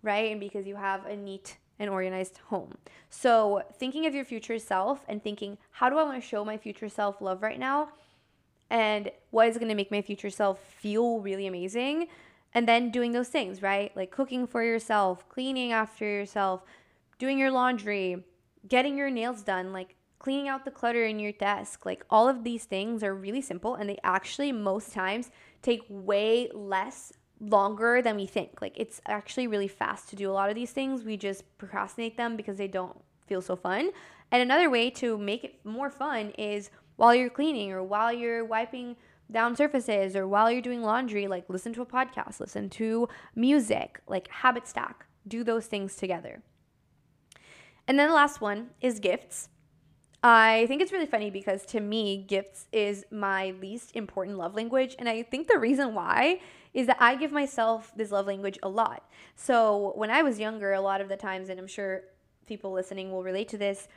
right? 0.02 0.32
And 0.32 0.40
because 0.40 0.66
you 0.66 0.76
have 0.76 1.06
a 1.06 1.16
neat 1.16 1.58
and 1.78 1.88
organized 1.88 2.40
home. 2.50 2.80
So, 3.12 3.62
thinking 3.78 4.08
of 4.08 4.16
your 4.16 4.26
future 4.26 4.58
self 4.58 5.06
and 5.08 5.24
thinking, 5.24 5.60
how 5.70 5.88
do 5.88 6.00
I 6.00 6.04
wanna 6.04 6.20
show 6.20 6.44
my 6.44 6.58
future 6.58 6.90
self 6.90 7.22
love 7.22 7.44
right 7.44 7.60
now? 7.60 7.90
And 8.72 9.12
what 9.30 9.50
is 9.50 9.60
gonna 9.60 9.76
make 9.76 9.92
my 9.92 10.02
future 10.02 10.32
self 10.32 10.64
feel 10.64 11.20
really 11.20 11.46
amazing? 11.46 12.08
And 12.56 12.68
then 12.68 12.90
doing 12.90 13.12
those 13.12 13.30
things, 13.30 13.62
right? 13.62 13.96
Like 13.96 14.10
cooking 14.10 14.48
for 14.48 14.64
yourself, 14.64 15.30
cleaning 15.30 15.74
after 15.74 16.06
yourself, 16.06 16.64
doing 17.20 17.38
your 17.38 17.52
laundry, 17.52 18.24
getting 18.68 18.98
your 18.98 19.12
nails 19.12 19.44
done, 19.44 19.72
like 19.72 19.94
cleaning 20.20 20.48
out 20.48 20.66
the 20.66 20.72
clutter 20.72 21.06
in 21.06 21.20
your 21.20 21.32
desk. 21.32 21.86
Like 21.86 22.06
all 22.10 22.28
of 22.28 22.44
these 22.44 22.66
things 22.66 23.04
are 23.04 23.14
really 23.14 23.42
simple 23.42 23.76
and 23.76 23.90
they 23.90 23.98
actually 24.04 24.52
most 24.52 24.94
times 24.94 25.32
take 25.62 25.84
way 25.90 26.50
less 26.54 27.14
longer 27.40 28.02
than 28.02 28.16
we 28.16 28.26
think. 28.26 28.62
Like 28.62 28.74
it's 28.76 29.02
actually 29.08 29.48
really 29.48 29.68
fast 29.68 30.10
to 30.10 30.16
do 30.16 30.30
a 30.30 30.34
lot 30.34 30.50
of 30.50 30.56
these 30.56 30.72
things. 30.72 31.04
We 31.04 31.18
just 31.18 31.44
procrastinate 31.58 32.18
them 32.18 32.36
because 32.36 32.58
they 32.58 32.68
don't 32.68 32.98
feel 33.28 33.42
so 33.42 33.56
fun. 33.56 33.92
And 34.32 34.42
another 34.42 34.70
way 34.70 34.90
to 34.92 35.18
make 35.18 35.44
it 35.44 35.60
more 35.64 35.90
fun 35.90 36.32
is 36.38 36.70
while 36.96 37.14
you're 37.14 37.30
cleaning 37.30 37.72
or 37.72 37.84
while 37.84 38.12
you're 38.12 38.44
wiping 38.44 38.96
down 39.32 39.56
surfaces 39.56 40.16
or 40.16 40.28
while 40.28 40.50
you're 40.50 40.62
doing 40.62 40.82
laundry, 40.82 41.28
like 41.28 41.46
listen 41.50 41.74
to 41.74 41.82
a 41.82 41.86
podcast, 41.86 42.40
listen 42.40 42.70
to 42.72 43.08
music, 43.36 44.02
like 44.08 44.28
habit 44.30 44.68
stack, 44.68 45.06
do 45.28 45.44
those 45.44 45.66
things 45.66 45.96
together. 45.96 46.42
And 47.88 47.98
then 47.98 48.10
the 48.10 48.16
last 48.16 48.42
one 48.42 48.72
is 48.82 49.00
gifts. 49.00 49.50
I 50.24 50.66
think 50.68 50.82
it's 50.82 50.92
really 50.92 51.06
funny 51.06 51.30
because 51.30 51.66
to 51.68 51.80
me, 51.80 52.18
gifts 52.18 52.68
is 52.72 53.06
my 53.12 53.52
least 53.62 53.96
important 53.96 54.38
love 54.38 54.56
language. 54.56 54.96
And 54.98 55.08
I 55.08 55.24
think 55.24 55.48
the 55.48 55.60
reason 55.60 55.94
why 55.94 56.42
is 56.74 56.88
that 56.88 56.98
I 57.00 57.16
give 57.16 57.32
myself 57.32 57.92
this 57.96 58.12
love 58.12 58.28
language 58.28 58.58
a 58.64 58.70
lot. 58.70 59.08
So 59.36 59.94
when 59.96 60.10
I 60.10 60.24
was 60.24 60.40
younger, 60.40 60.74
a 60.74 60.82
lot 60.82 61.02
of 61.02 61.10
the 61.10 61.18
times, 61.18 61.50
and 61.50 61.60
I'm 61.60 61.68
sure 61.68 62.04
people 62.46 62.72
listening 62.72 63.12
will 63.12 63.24
relate 63.24 63.48
to 63.50 63.58
this, 63.58 63.88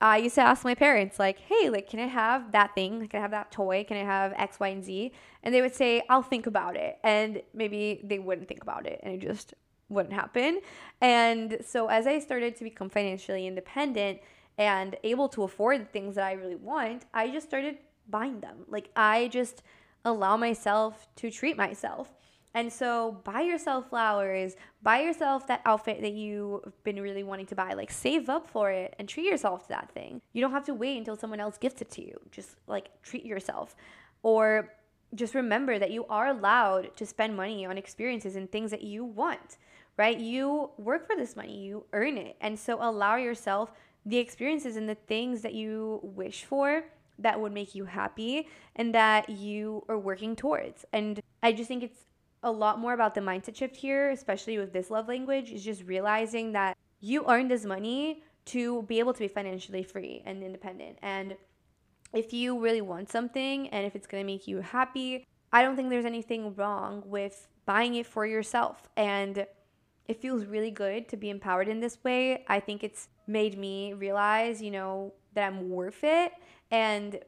I 0.00 0.18
used 0.18 0.34
to 0.34 0.42
ask 0.42 0.62
my 0.62 0.74
parents, 0.74 1.18
like, 1.18 1.38
hey, 1.38 1.70
like, 1.70 1.88
can 1.88 2.00
I 2.00 2.06
have 2.06 2.52
that 2.52 2.74
thing? 2.74 3.06
Can 3.08 3.18
I 3.18 3.22
have 3.22 3.30
that 3.30 3.50
toy? 3.50 3.84
Can 3.84 3.96
I 3.96 4.04
have 4.04 4.34
X, 4.36 4.60
Y, 4.60 4.68
and 4.68 4.84
Z? 4.84 5.12
And 5.42 5.54
they 5.54 5.62
would 5.62 5.74
say, 5.74 6.02
I'll 6.10 6.22
think 6.22 6.46
about 6.46 6.76
it. 6.76 6.98
And 7.02 7.42
maybe 7.54 8.02
they 8.04 8.18
wouldn't 8.18 8.46
think 8.46 8.62
about 8.62 8.86
it 8.86 9.00
and 9.02 9.14
it 9.14 9.26
just 9.26 9.54
wouldn't 9.88 10.14
happen. 10.14 10.60
And 11.00 11.58
so 11.64 11.86
as 11.86 12.06
I 12.06 12.18
started 12.18 12.56
to 12.56 12.64
become 12.64 12.90
financially 12.90 13.46
independent, 13.46 14.20
and 14.58 14.96
able 15.02 15.28
to 15.30 15.42
afford 15.42 15.92
things 15.92 16.14
that 16.14 16.24
I 16.24 16.32
really 16.32 16.56
want, 16.56 17.04
I 17.12 17.30
just 17.30 17.46
started 17.46 17.78
buying 18.08 18.40
them. 18.40 18.64
Like 18.68 18.90
I 18.96 19.28
just 19.28 19.62
allow 20.04 20.36
myself 20.36 21.08
to 21.16 21.30
treat 21.30 21.56
myself. 21.56 22.12
And 22.54 22.72
so 22.72 23.20
buy 23.24 23.42
yourself 23.42 23.90
flowers, 23.90 24.56
buy 24.82 25.02
yourself 25.02 25.46
that 25.48 25.60
outfit 25.66 26.00
that 26.00 26.14
you've 26.14 26.62
been 26.84 27.02
really 27.02 27.22
wanting 27.22 27.44
to 27.46 27.54
buy. 27.54 27.74
Like 27.74 27.90
save 27.90 28.30
up 28.30 28.48
for 28.48 28.70
it 28.70 28.94
and 28.98 29.06
treat 29.06 29.26
yourself 29.26 29.64
to 29.64 29.68
that 29.70 29.90
thing. 29.92 30.22
You 30.32 30.40
don't 30.40 30.52
have 30.52 30.64
to 30.64 30.74
wait 30.74 30.96
until 30.96 31.16
someone 31.16 31.40
else 31.40 31.58
gifts 31.58 31.82
it 31.82 31.90
to 31.90 32.02
you. 32.02 32.18
Just 32.30 32.56
like 32.66 33.02
treat 33.02 33.26
yourself. 33.26 33.76
Or 34.22 34.72
just 35.14 35.34
remember 35.34 35.78
that 35.78 35.90
you 35.90 36.06
are 36.06 36.28
allowed 36.28 36.96
to 36.96 37.04
spend 37.04 37.36
money 37.36 37.66
on 37.66 37.76
experiences 37.76 38.36
and 38.36 38.50
things 38.50 38.70
that 38.70 38.82
you 38.82 39.04
want, 39.04 39.58
right? 39.96 40.18
You 40.18 40.70
work 40.78 41.06
for 41.06 41.14
this 41.14 41.36
money, 41.36 41.58
you 41.58 41.84
earn 41.92 42.16
it. 42.16 42.36
And 42.40 42.58
so 42.58 42.78
allow 42.80 43.16
yourself 43.16 43.72
the 44.06 44.18
experiences 44.18 44.76
and 44.76 44.88
the 44.88 44.94
things 44.94 45.42
that 45.42 45.52
you 45.52 46.00
wish 46.02 46.44
for 46.44 46.84
that 47.18 47.40
would 47.40 47.52
make 47.52 47.74
you 47.74 47.84
happy 47.84 48.48
and 48.76 48.94
that 48.94 49.28
you 49.28 49.84
are 49.88 49.98
working 49.98 50.36
towards. 50.36 50.84
And 50.92 51.20
I 51.42 51.52
just 51.52 51.68
think 51.68 51.82
it's 51.82 52.04
a 52.42 52.50
lot 52.50 52.78
more 52.78 52.92
about 52.92 53.14
the 53.14 53.20
mindset 53.20 53.56
shift 53.56 53.76
here, 53.76 54.10
especially 54.10 54.58
with 54.58 54.72
this 54.72 54.90
love 54.90 55.08
language, 55.08 55.50
is 55.50 55.64
just 55.64 55.82
realizing 55.84 56.52
that 56.52 56.76
you 57.00 57.24
earned 57.28 57.50
this 57.50 57.64
money 57.64 58.22
to 58.46 58.82
be 58.82 59.00
able 59.00 59.12
to 59.12 59.18
be 59.18 59.28
financially 59.28 59.82
free 59.82 60.22
and 60.24 60.42
independent. 60.42 60.98
And 61.02 61.36
if 62.12 62.32
you 62.32 62.60
really 62.60 62.80
want 62.80 63.10
something 63.10 63.68
and 63.68 63.84
if 63.84 63.96
it's 63.96 64.06
to 64.06 64.22
make 64.22 64.46
you 64.46 64.60
happy, 64.60 65.26
I 65.52 65.62
don't 65.62 65.74
think 65.74 65.90
there's 65.90 66.04
anything 66.04 66.54
wrong 66.54 67.02
with 67.06 67.48
buying 67.64 67.94
it 67.96 68.06
for 68.06 68.24
yourself. 68.24 68.88
And 68.96 69.46
it 70.08 70.20
feels 70.20 70.44
really 70.44 70.70
good 70.70 71.08
to 71.08 71.16
be 71.16 71.30
empowered 71.30 71.68
in 71.68 71.80
this 71.80 72.02
way. 72.04 72.44
I 72.48 72.60
think 72.60 72.84
it's 72.84 73.08
made 73.26 73.58
me 73.58 73.92
realize, 73.92 74.62
you 74.62 74.70
know, 74.70 75.12
that 75.34 75.46
I'm 75.48 75.68
worth 75.68 76.02
it. 76.02 76.32
And 76.70 77.20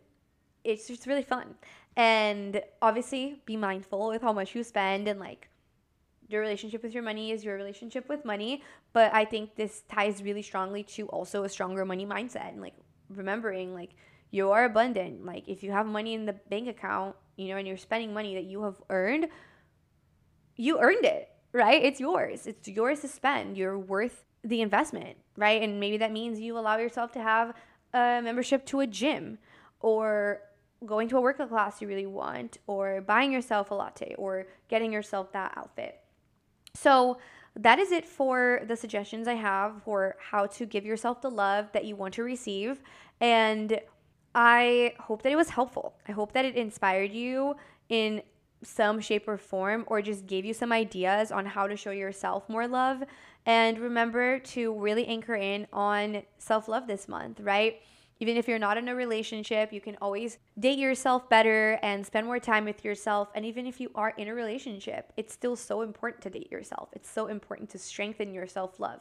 it's 0.64 0.86
just 0.86 1.06
really 1.06 1.22
fun. 1.22 1.54
And 1.96 2.62
obviously, 2.80 3.42
be 3.46 3.56
mindful 3.56 4.08
with 4.08 4.22
how 4.22 4.32
much 4.32 4.54
you 4.54 4.62
spend 4.62 5.08
and 5.08 5.18
like 5.18 5.48
your 6.28 6.40
relationship 6.40 6.82
with 6.82 6.92
your 6.92 7.02
money 7.02 7.32
is 7.32 7.42
your 7.42 7.56
relationship 7.56 8.08
with 8.08 8.24
money. 8.24 8.62
But 8.92 9.12
I 9.12 9.24
think 9.24 9.56
this 9.56 9.82
ties 9.88 10.22
really 10.22 10.42
strongly 10.42 10.84
to 10.84 11.06
also 11.08 11.44
a 11.44 11.48
stronger 11.48 11.84
money 11.84 12.06
mindset 12.06 12.48
and 12.48 12.60
like 12.60 12.74
remembering 13.08 13.74
like 13.74 13.90
you 14.30 14.50
are 14.50 14.64
abundant. 14.64 15.24
Like 15.24 15.48
if 15.48 15.62
you 15.62 15.72
have 15.72 15.86
money 15.86 16.14
in 16.14 16.26
the 16.26 16.34
bank 16.34 16.68
account, 16.68 17.16
you 17.36 17.48
know, 17.48 17.56
and 17.56 17.66
you're 17.66 17.76
spending 17.76 18.12
money 18.12 18.34
that 18.34 18.44
you 18.44 18.62
have 18.62 18.76
earned, 18.90 19.28
you 20.56 20.78
earned 20.80 21.04
it, 21.04 21.30
right? 21.58 21.82
It's 21.82 22.00
yours. 22.00 22.46
It's 22.46 22.68
yours 22.68 23.00
to 23.00 23.08
spend. 23.08 23.58
You're 23.58 23.78
worth 23.78 24.24
the 24.44 24.62
investment, 24.62 25.16
right? 25.36 25.60
And 25.60 25.80
maybe 25.80 25.96
that 25.98 26.12
means 26.12 26.38
you 26.38 26.56
allow 26.56 26.76
yourself 26.78 27.10
to 27.12 27.20
have 27.20 27.54
a 27.92 28.20
membership 28.22 28.64
to 28.66 28.80
a 28.80 28.86
gym 28.86 29.38
or 29.80 30.40
going 30.86 31.08
to 31.08 31.16
a 31.16 31.20
workout 31.20 31.48
class 31.48 31.82
you 31.82 31.88
really 31.88 32.06
want 32.06 32.58
or 32.68 33.00
buying 33.00 33.32
yourself 33.32 33.72
a 33.72 33.74
latte 33.74 34.14
or 34.16 34.46
getting 34.68 34.92
yourself 34.92 35.32
that 35.32 35.52
outfit. 35.56 36.00
So, 36.74 37.18
that 37.56 37.80
is 37.80 37.90
it 37.90 38.06
for 38.06 38.60
the 38.68 38.76
suggestions 38.76 39.26
I 39.26 39.34
have 39.34 39.82
for 39.82 40.14
how 40.20 40.46
to 40.46 40.64
give 40.64 40.86
yourself 40.86 41.20
the 41.20 41.30
love 41.30 41.72
that 41.72 41.84
you 41.84 41.96
want 41.96 42.14
to 42.14 42.22
receive. 42.22 42.80
And 43.20 43.80
I 44.32 44.94
hope 45.00 45.22
that 45.22 45.32
it 45.32 45.36
was 45.36 45.48
helpful. 45.48 45.96
I 46.06 46.12
hope 46.12 46.32
that 46.34 46.44
it 46.44 46.54
inspired 46.54 47.10
you 47.10 47.56
in 47.88 48.22
some 48.62 49.00
shape 49.00 49.28
or 49.28 49.36
form 49.36 49.84
or 49.86 50.02
just 50.02 50.26
gave 50.26 50.44
you 50.44 50.54
some 50.54 50.72
ideas 50.72 51.30
on 51.30 51.46
how 51.46 51.66
to 51.66 51.76
show 51.76 51.90
yourself 51.90 52.48
more 52.48 52.66
love. 52.66 53.02
And 53.46 53.78
remember 53.78 54.38
to 54.38 54.78
really 54.78 55.06
anchor 55.06 55.36
in 55.36 55.66
on 55.72 56.22
self 56.38 56.68
love 56.68 56.86
this 56.86 57.08
month, 57.08 57.40
right? 57.40 57.80
Even 58.20 58.36
if 58.36 58.48
you're 58.48 58.58
not 58.58 58.76
in 58.76 58.88
a 58.88 58.94
relationship, 58.94 59.72
you 59.72 59.80
can 59.80 59.96
always 60.02 60.38
date 60.58 60.78
yourself 60.78 61.28
better 61.30 61.78
and 61.82 62.04
spend 62.04 62.26
more 62.26 62.40
time 62.40 62.64
with 62.64 62.84
yourself. 62.84 63.28
And 63.34 63.44
even 63.46 63.64
if 63.64 63.80
you 63.80 63.92
are 63.94 64.10
in 64.10 64.26
a 64.26 64.34
relationship, 64.34 65.12
it's 65.16 65.32
still 65.32 65.54
so 65.54 65.82
important 65.82 66.22
to 66.24 66.30
date 66.30 66.50
yourself. 66.50 66.88
It's 66.92 67.08
so 67.08 67.28
important 67.28 67.70
to 67.70 67.78
strengthen 67.78 68.34
your 68.34 68.46
self 68.46 68.80
love. 68.80 69.00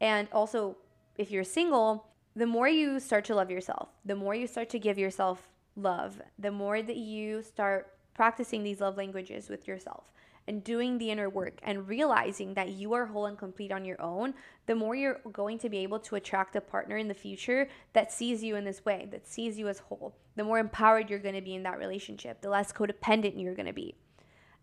And 0.00 0.28
also, 0.32 0.76
if 1.16 1.30
you're 1.30 1.44
single, 1.44 2.06
the 2.36 2.46
more 2.46 2.68
you 2.68 3.00
start 3.00 3.24
to 3.26 3.34
love 3.34 3.50
yourself, 3.50 3.88
the 4.04 4.14
more 4.14 4.34
you 4.34 4.46
start 4.46 4.68
to 4.70 4.78
give 4.78 4.98
yourself 4.98 5.48
love, 5.74 6.20
the 6.38 6.52
more 6.52 6.82
that 6.82 6.96
you 6.96 7.42
start 7.42 7.97
practicing 8.18 8.64
these 8.64 8.80
love 8.80 8.96
languages 8.96 9.48
with 9.48 9.68
yourself 9.68 10.02
and 10.48 10.64
doing 10.64 10.98
the 10.98 11.08
inner 11.08 11.30
work 11.30 11.60
and 11.62 11.86
realizing 11.86 12.54
that 12.54 12.70
you 12.70 12.92
are 12.92 13.06
whole 13.06 13.26
and 13.26 13.38
complete 13.38 13.70
on 13.70 13.84
your 13.84 14.02
own, 14.02 14.34
the 14.66 14.74
more 14.74 14.96
you're 14.96 15.20
going 15.32 15.56
to 15.56 15.68
be 15.68 15.78
able 15.78 16.00
to 16.00 16.16
attract 16.16 16.56
a 16.56 16.60
partner 16.60 16.96
in 16.96 17.06
the 17.06 17.14
future 17.14 17.68
that 17.92 18.10
sees 18.10 18.42
you 18.42 18.56
in 18.56 18.64
this 18.64 18.84
way, 18.84 19.06
that 19.12 19.24
sees 19.24 19.56
you 19.56 19.68
as 19.68 19.78
whole. 19.78 20.16
The 20.34 20.42
more 20.42 20.58
empowered 20.58 21.08
you're 21.08 21.20
going 21.20 21.36
to 21.36 21.40
be 21.40 21.54
in 21.54 21.62
that 21.62 21.78
relationship, 21.78 22.40
the 22.40 22.50
less 22.50 22.72
codependent 22.72 23.40
you're 23.40 23.54
going 23.54 23.66
to 23.66 23.72
be. 23.72 23.94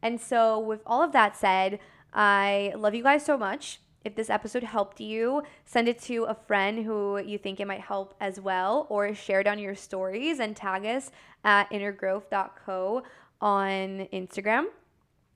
And 0.01 0.19
so, 0.19 0.59
with 0.59 0.81
all 0.85 1.01
of 1.01 1.13
that 1.13 1.37
said, 1.37 1.79
I 2.13 2.73
love 2.75 2.93
you 2.93 3.03
guys 3.03 3.23
so 3.23 3.37
much. 3.37 3.79
If 4.03 4.15
this 4.15 4.29
episode 4.29 4.63
helped 4.63 4.99
you, 4.99 5.43
send 5.65 5.87
it 5.87 5.99
to 6.03 6.25
a 6.25 6.35
friend 6.35 6.85
who 6.85 7.19
you 7.19 7.37
think 7.37 7.59
it 7.59 7.67
might 7.67 7.81
help 7.81 8.15
as 8.19 8.41
well, 8.41 8.85
or 8.89 9.15
share 9.15 9.39
it 9.39 9.47
on 9.47 9.59
your 9.59 9.75
stories 9.75 10.39
and 10.39 10.55
tag 10.55 10.85
us 10.85 11.09
at 11.43 11.69
innergrowth.co 11.71 13.03
on 13.41 14.07
Instagram. 14.13 14.65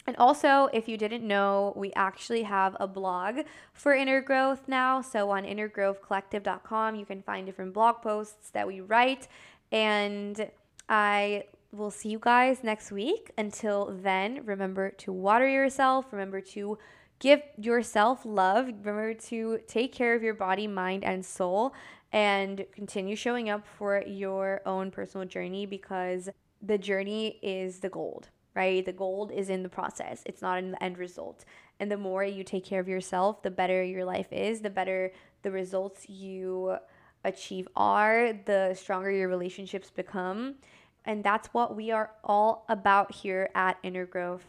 And 0.07 0.15
also, 0.17 0.69
if 0.73 0.87
you 0.87 0.97
didn't 0.97 1.27
know, 1.27 1.73
we 1.75 1.93
actually 1.95 2.43
have 2.43 2.75
a 2.79 2.87
blog 2.87 3.41
for 3.73 3.93
Inner 3.93 4.21
Growth 4.21 4.67
now. 4.67 5.01
So 5.01 5.29
on 5.29 5.43
innergrowthcollective.com, 5.43 6.95
you 6.95 7.05
can 7.05 7.21
find 7.21 7.45
different 7.45 7.73
blog 7.73 8.01
posts 8.01 8.49
that 8.51 8.65
we 8.65 8.81
write. 8.81 9.27
And 9.71 10.49
I 10.87 11.43
will 11.71 11.91
see 11.91 12.09
you 12.09 12.19
guys 12.19 12.63
next 12.63 12.91
week. 12.91 13.31
Until 13.37 13.95
then, 14.01 14.41
remember 14.45 14.89
to 14.89 15.13
water 15.13 15.47
yourself, 15.47 16.05
remember 16.11 16.41
to 16.41 16.79
give 17.19 17.41
yourself 17.57 18.25
love, 18.25 18.65
remember 18.65 19.13
to 19.13 19.59
take 19.67 19.93
care 19.93 20.15
of 20.15 20.23
your 20.23 20.33
body, 20.33 20.65
mind, 20.67 21.03
and 21.03 21.23
soul, 21.23 21.73
and 22.11 22.65
continue 22.71 23.15
showing 23.15 23.49
up 23.49 23.67
for 23.77 24.03
your 24.07 24.61
own 24.65 24.89
personal 24.89 25.27
journey 25.27 25.65
because 25.65 26.29
the 26.61 26.77
journey 26.77 27.39
is 27.41 27.79
the 27.79 27.89
gold 27.89 28.29
right? 28.55 28.85
The 28.85 28.93
gold 28.93 29.31
is 29.31 29.49
in 29.49 29.63
the 29.63 29.69
process, 29.69 30.21
it's 30.25 30.41
not 30.41 30.59
in 30.59 30.71
the 30.71 30.83
end 30.83 30.97
result. 30.97 31.45
And 31.79 31.89
the 31.89 31.97
more 31.97 32.23
you 32.23 32.43
take 32.43 32.65
care 32.65 32.81
of 32.81 32.87
yourself, 32.87 33.41
the 33.41 33.51
better 33.51 33.81
your 33.83 34.03
life 34.03 34.27
is, 34.31 34.61
the 34.61 34.69
better 34.69 35.13
the 35.43 35.51
results 35.51 36.09
you 36.09 36.75
achieve 37.23 37.67
are, 37.75 38.33
the 38.45 38.73
stronger 38.73 39.11
your 39.11 39.29
relationships 39.29 39.89
become. 39.89 40.55
And 41.05 41.23
that's 41.23 41.47
what 41.53 41.75
we 41.75 41.91
are 41.91 42.11
all 42.23 42.65
about 42.67 43.13
here 43.13 43.49
at 43.55 43.77
Inner 43.81 44.05
Growth 44.05 44.45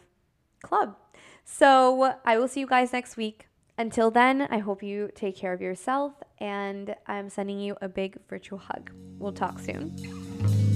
Club. 0.62 0.96
So 1.44 2.14
I 2.24 2.36
will 2.38 2.48
see 2.48 2.60
you 2.60 2.66
guys 2.66 2.92
next 2.92 3.16
week. 3.16 3.46
Until 3.78 4.10
then, 4.10 4.42
I 4.50 4.58
hope 4.58 4.82
you 4.82 5.10
take 5.14 5.36
care 5.36 5.52
of 5.52 5.60
yourself 5.62 6.14
and 6.38 6.94
I'm 7.06 7.30
sending 7.30 7.60
you 7.60 7.76
a 7.80 7.88
big 7.88 8.18
virtual 8.28 8.58
hug. 8.58 8.90
We'll 9.18 9.32
talk 9.32 9.58
soon. 9.60 9.96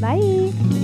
Bye. 0.00 0.83